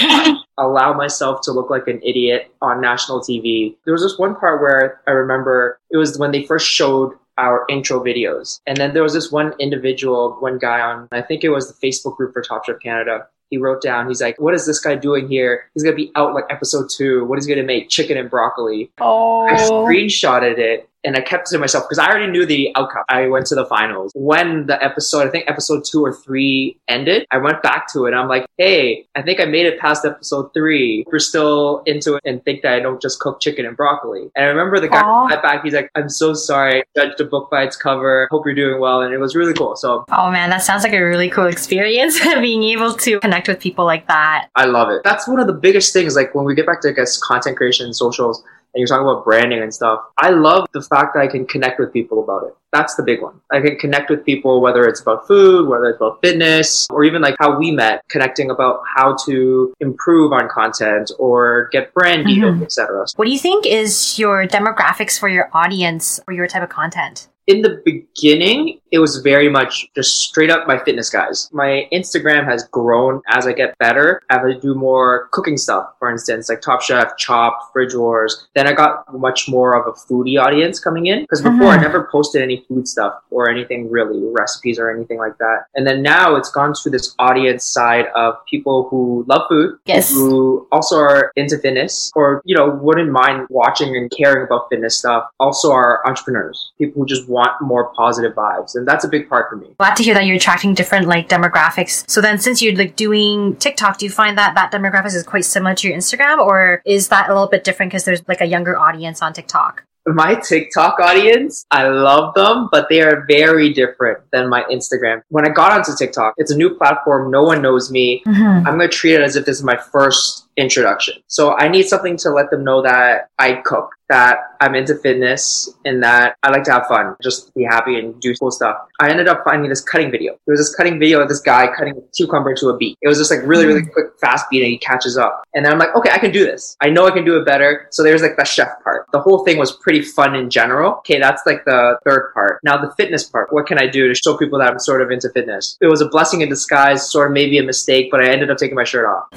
allow 0.57 0.93
myself 0.93 1.41
to 1.41 1.51
look 1.51 1.69
like 1.69 1.87
an 1.87 2.01
idiot 2.03 2.53
on 2.61 2.79
national 2.79 3.19
TV. 3.21 3.75
There 3.85 3.93
was 3.93 4.01
this 4.01 4.17
one 4.17 4.35
part 4.35 4.61
where 4.61 5.01
I 5.07 5.11
remember 5.11 5.79
it 5.89 5.97
was 5.97 6.17
when 6.17 6.31
they 6.31 6.45
first 6.45 6.67
showed 6.67 7.13
our 7.37 7.65
intro 7.69 8.03
videos. 8.03 8.59
And 8.67 8.77
then 8.77 8.93
there 8.93 9.03
was 9.03 9.13
this 9.13 9.31
one 9.31 9.53
individual, 9.59 10.37
one 10.39 10.57
guy 10.57 10.81
on, 10.81 11.07
I 11.11 11.21
think 11.21 11.43
it 11.43 11.49
was 11.49 11.67
the 11.67 11.87
Facebook 11.87 12.17
group 12.17 12.33
for 12.33 12.41
Top 12.41 12.65
Chef 12.65 12.79
Canada. 12.81 13.27
He 13.49 13.57
wrote 13.57 13.81
down, 13.81 14.07
he's 14.07 14.21
like, 14.21 14.39
what 14.39 14.55
is 14.55 14.65
this 14.65 14.79
guy 14.79 14.95
doing 14.95 15.27
here? 15.27 15.69
He's 15.73 15.83
going 15.83 15.95
to 15.95 16.03
be 16.03 16.11
out 16.15 16.33
like 16.33 16.45
episode 16.49 16.89
two. 16.89 17.23
What 17.25 17.37
is 17.37 17.45
he 17.45 17.53
going 17.53 17.65
to 17.65 17.71
make? 17.71 17.89
Chicken 17.89 18.17
and 18.17 18.29
broccoli. 18.29 18.91
Oh. 18.99 19.47
I 19.47 19.53
screenshotted 19.53 20.57
it 20.57 20.89
and 21.03 21.15
I 21.15 21.21
kept 21.21 21.49
it 21.49 21.55
to 21.55 21.59
myself 21.59 21.85
because 21.85 21.99
I 21.99 22.07
already 22.09 22.31
knew 22.31 22.45
the 22.45 22.71
outcome. 22.75 23.03
I 23.09 23.27
went 23.27 23.45
to 23.47 23.55
the 23.55 23.65
finals. 23.65 24.11
When 24.15 24.67
the 24.67 24.81
episode, 24.83 25.27
I 25.27 25.31
think 25.31 25.49
episode 25.49 25.83
two 25.85 26.03
or 26.03 26.13
three 26.13 26.77
ended, 26.87 27.27
I 27.31 27.37
went 27.37 27.61
back 27.61 27.91
to 27.93 28.05
it. 28.05 28.13
I'm 28.13 28.27
like, 28.27 28.45
hey, 28.57 29.05
I 29.15 29.21
think 29.21 29.39
I 29.39 29.45
made 29.45 29.65
it 29.65 29.79
past 29.79 30.05
episode 30.05 30.53
three. 30.53 31.03
We're 31.11 31.19
still 31.19 31.83
into 31.85 32.15
it 32.15 32.21
and 32.25 32.43
think 32.43 32.61
that 32.61 32.73
I 32.73 32.79
don't 32.79 33.01
just 33.01 33.19
cook 33.19 33.39
chicken 33.39 33.65
and 33.65 33.75
broccoli. 33.75 34.29
And 34.35 34.45
I 34.45 34.47
remember 34.47 34.79
the 34.79 34.87
guy 34.87 35.01
got 35.01 35.43
back, 35.43 35.63
he's 35.63 35.73
like, 35.73 35.89
I'm 35.95 36.09
so 36.09 36.33
sorry. 36.33 36.81
I 36.81 36.83
judged 36.95 37.19
a 37.19 37.25
book 37.25 37.49
by 37.51 37.63
its 37.63 37.75
cover. 37.75 38.27
Hope 38.31 38.45
you're 38.45 38.55
doing 38.55 38.79
well. 38.79 39.01
And 39.01 39.13
it 39.13 39.19
was 39.19 39.35
really 39.35 39.53
cool. 39.53 39.75
So, 39.75 40.05
oh 40.09 40.31
man, 40.31 40.49
that 40.49 40.63
sounds 40.63 40.83
like 40.83 40.93
a 40.93 41.01
really 41.01 41.29
cool 41.29 41.47
experience 41.47 42.19
being 42.39 42.63
able 42.63 42.93
to 42.93 43.19
connect 43.19 43.47
with 43.47 43.59
people 43.59 43.85
like 43.85 44.07
that. 44.07 44.49
I 44.55 44.65
love 44.65 44.89
it. 44.89 45.01
That's 45.03 45.27
one 45.27 45.39
of 45.39 45.47
the 45.47 45.53
biggest 45.53 45.93
things. 45.93 46.15
Like 46.15 46.33
when 46.35 46.45
we 46.45 46.55
get 46.55 46.65
back 46.65 46.81
to, 46.81 46.89
I 46.89 46.91
guess, 46.91 47.17
content 47.17 47.57
creation 47.57 47.85
and 47.85 47.95
socials, 47.95 48.43
and 48.73 48.79
you're 48.79 48.87
talking 48.87 49.07
about 49.07 49.23
branding 49.23 49.61
and 49.61 49.73
stuff. 49.73 49.99
I 50.17 50.31
love 50.31 50.67
the 50.73 50.81
fact 50.81 51.13
that 51.13 51.21
I 51.21 51.27
can 51.27 51.45
connect 51.45 51.79
with 51.79 51.93
people 51.93 52.23
about 52.23 52.47
it. 52.47 52.55
That's 52.71 52.95
the 52.95 53.03
big 53.03 53.21
one. 53.21 53.39
I 53.51 53.61
can 53.61 53.77
connect 53.77 54.09
with 54.09 54.25
people, 54.25 54.59
whether 54.59 54.85
it's 54.85 54.99
about 54.99 55.27
food, 55.27 55.69
whether 55.69 55.85
it's 55.85 55.97
about 55.97 56.21
fitness, 56.21 56.87
or 56.89 57.03
even 57.03 57.21
like 57.21 57.35
how 57.37 57.57
we 57.57 57.71
met, 57.71 58.01
connecting 58.09 58.49
about 58.49 58.81
how 58.95 59.15
to 59.25 59.73
improve 59.79 60.33
on 60.33 60.49
content 60.49 61.11
or 61.19 61.69
get 61.71 61.93
brand 61.93 62.25
deals, 62.25 62.55
mm-hmm. 62.55 62.63
etc. 62.63 63.05
What 63.15 63.25
do 63.25 63.31
you 63.31 63.39
think 63.39 63.67
is 63.67 64.17
your 64.17 64.47
demographics 64.47 65.19
for 65.19 65.29
your 65.29 65.49
audience 65.53 66.19
or 66.27 66.33
your 66.33 66.47
type 66.47 66.63
of 66.63 66.69
content? 66.69 67.27
In 67.47 67.61
the 67.61 67.81
beginning, 67.83 68.79
it 68.91 68.99
was 68.99 69.17
very 69.17 69.49
much 69.49 69.87
just 69.95 70.17
straight 70.19 70.51
up 70.51 70.67
my 70.67 70.77
fitness 70.77 71.09
guys. 71.09 71.49
My 71.51 71.87
Instagram 71.91 72.45
has 72.45 72.63
grown 72.67 73.21
as 73.27 73.47
I 73.47 73.53
get 73.53 73.77
better, 73.79 74.21
as 74.29 74.41
I 74.45 74.59
do 74.59 74.75
more 74.75 75.29
cooking 75.31 75.57
stuff, 75.57 75.93
for 75.99 76.11
instance, 76.11 76.47
like 76.49 76.61
Top 76.61 76.81
Chef, 76.81 77.17
Chop, 77.17 77.71
Fridge 77.73 77.95
Wars. 77.95 78.47
Then 78.55 78.67
I 78.67 78.73
got 78.73 79.11
much 79.13 79.49
more 79.49 79.75
of 79.75 79.87
a 79.87 79.91
foodie 79.91 80.39
audience 80.39 80.79
coming 80.79 81.07
in 81.07 81.21
because 81.21 81.41
before. 81.41 81.63
I 81.63 81.75
uh-huh. 81.75 81.81
never 81.81 82.09
posted 82.11 82.41
any 82.41 82.63
food 82.67 82.87
stuff 82.87 83.13
or 83.31 83.49
anything 83.49 83.89
really, 83.89 84.21
recipes 84.31 84.77
or 84.77 84.91
anything 84.91 85.17
like 85.17 85.37
that. 85.39 85.65
And 85.75 85.87
then 85.87 86.01
now 86.01 86.35
it's 86.35 86.51
gone 86.51 86.73
to 86.83 86.89
this 86.89 87.15
audience 87.19 87.65
side 87.65 88.05
of 88.15 88.35
people 88.45 88.87
who 88.89 89.25
love 89.27 89.43
food, 89.49 89.79
yes. 89.85 90.13
who 90.13 90.67
also 90.71 90.97
are 90.97 91.31
into 91.35 91.57
fitness 91.57 92.11
or, 92.15 92.41
you 92.45 92.55
know, 92.55 92.69
wouldn't 92.69 93.11
mind 93.11 93.47
watching 93.49 93.95
and 93.95 94.11
caring 94.11 94.45
about 94.45 94.69
fitness 94.69 94.99
stuff. 94.99 95.29
Also 95.39 95.71
are 95.71 96.05
entrepreneurs, 96.07 96.71
people 96.77 97.01
who 97.01 97.07
just 97.07 97.27
want 97.33 97.51
more 97.61 97.91
positive 97.93 98.33
vibes. 98.33 98.75
And 98.75 98.87
that's 98.87 99.03
a 99.03 99.09
big 99.09 99.27
part 99.27 99.49
for 99.49 99.57
me. 99.57 99.75
Glad 99.77 99.95
to 99.95 100.03
hear 100.03 100.13
that 100.13 100.25
you're 100.25 100.37
attracting 100.37 100.73
different 100.73 101.07
like 101.07 101.27
demographics. 101.29 102.09
So 102.09 102.21
then 102.21 102.39
since 102.39 102.61
you're 102.61 102.75
like 102.75 102.95
doing 102.95 103.55
TikTok, 103.57 103.97
do 103.97 104.05
you 104.05 104.11
find 104.11 104.37
that 104.37 104.55
that 104.55 104.71
demographics 104.71 105.15
is 105.15 105.23
quite 105.23 105.45
similar 105.45 105.75
to 105.75 105.87
your 105.87 105.97
Instagram 105.97 106.37
or 106.39 106.81
is 106.85 107.09
that 107.09 107.29
a 107.29 107.33
little 107.33 107.49
bit 107.49 107.63
different 107.63 107.91
because 107.91 108.05
there's 108.05 108.25
like 108.27 108.41
a 108.41 108.45
younger 108.45 108.77
audience 108.77 109.21
on 109.21 109.33
TikTok? 109.33 109.83
my 110.05 110.35
TikTok 110.35 110.99
audience, 110.99 111.65
I 111.71 111.87
love 111.87 112.33
them, 112.33 112.67
but 112.71 112.87
they 112.89 113.01
are 113.01 113.25
very 113.27 113.71
different 113.71 114.19
than 114.31 114.49
my 114.49 114.63
Instagram. 114.63 115.21
When 115.29 115.45
I 115.47 115.49
got 115.49 115.71
onto 115.71 115.95
TikTok, 115.97 116.33
it's 116.37 116.51
a 116.51 116.57
new 116.57 116.75
platform. 116.75 117.31
No 117.31 117.43
one 117.43 117.61
knows 117.61 117.91
me. 117.91 118.21
Mm-hmm. 118.27 118.67
I'm 118.67 118.77
going 118.77 118.89
to 118.89 118.95
treat 118.95 119.13
it 119.13 119.21
as 119.21 119.35
if 119.35 119.45
this 119.45 119.57
is 119.57 119.63
my 119.63 119.77
first 119.77 120.47
introduction. 120.57 121.15
So 121.27 121.55
I 121.57 121.67
need 121.67 121.83
something 121.83 122.17
to 122.17 122.29
let 122.29 122.49
them 122.51 122.63
know 122.63 122.81
that 122.81 123.29
I 123.39 123.61
cook, 123.65 123.91
that 124.09 124.52
I'm 124.63 124.75
into 124.75 124.95
fitness, 124.95 125.69
and 125.83 126.01
that 126.03 126.37
I 126.41 126.49
like 126.49 126.63
to 126.63 126.71
have 126.71 126.87
fun, 126.87 127.17
just 127.21 127.53
be 127.53 127.63
happy 127.63 127.99
and 127.99 128.17
do 128.21 128.33
cool 128.35 128.49
stuff. 128.49 128.77
I 129.01 129.09
ended 129.09 129.27
up 129.27 129.43
finding 129.43 129.69
this 129.69 129.81
cutting 129.81 130.09
video. 130.09 130.37
There 130.45 130.53
was 130.53 130.59
this 130.61 130.73
cutting 130.73 130.99
video 130.99 131.19
of 131.19 131.27
this 131.27 131.41
guy 131.41 131.67
cutting 131.75 131.97
a 131.97 132.01
cucumber 132.15 132.55
to 132.55 132.69
a 132.69 132.77
beat. 132.77 132.97
It 133.01 133.09
was 133.09 133.17
just 133.17 133.29
like 133.29 133.41
really, 133.43 133.65
really 133.65 133.81
mm. 133.81 133.91
quick, 133.91 134.05
fast 134.21 134.49
beat, 134.49 134.61
and 134.63 134.71
he 134.71 134.77
catches 134.77 135.17
up. 135.17 135.43
And 135.53 135.65
then 135.65 135.73
I'm 135.73 135.79
like, 135.79 135.93
okay, 135.97 136.11
I 136.11 136.17
can 136.17 136.31
do 136.31 136.45
this. 136.45 136.77
I 136.81 136.89
know 136.89 137.05
I 137.05 137.11
can 137.11 137.25
do 137.25 137.35
it 137.35 137.45
better. 137.45 137.87
So 137.91 138.03
there's 138.03 138.21
like 138.21 138.37
the 138.37 138.45
chef 138.45 138.69
part. 138.85 139.05
The 139.11 139.19
whole 139.19 139.43
thing 139.43 139.57
was 139.57 139.73
pretty 139.73 140.01
fun 140.01 140.33
in 140.33 140.49
general. 140.49 140.93
Okay, 140.99 141.19
that's 141.19 141.41
like 141.45 141.65
the 141.65 141.99
third 142.05 142.31
part. 142.33 142.61
Now 142.63 142.77
the 142.77 142.93
fitness 142.95 143.25
part. 143.25 143.51
What 143.51 143.67
can 143.67 143.77
I 143.77 143.87
do 143.87 144.07
to 144.07 144.15
show 144.15 144.37
people 144.37 144.59
that 144.59 144.71
I'm 144.71 144.79
sort 144.79 145.01
of 145.01 145.11
into 145.11 145.29
fitness? 145.31 145.77
It 145.81 145.87
was 145.87 145.99
a 145.99 146.07
blessing 146.07 146.39
in 146.39 146.47
disguise, 146.47 147.11
sort 147.11 147.27
of 147.27 147.33
maybe 147.33 147.57
a 147.57 147.63
mistake, 147.63 148.09
but 148.11 148.23
I 148.23 148.29
ended 148.29 148.49
up 148.49 148.57
taking 148.57 148.75
my 148.75 148.85
shirt 148.85 149.07
off. 149.07 149.27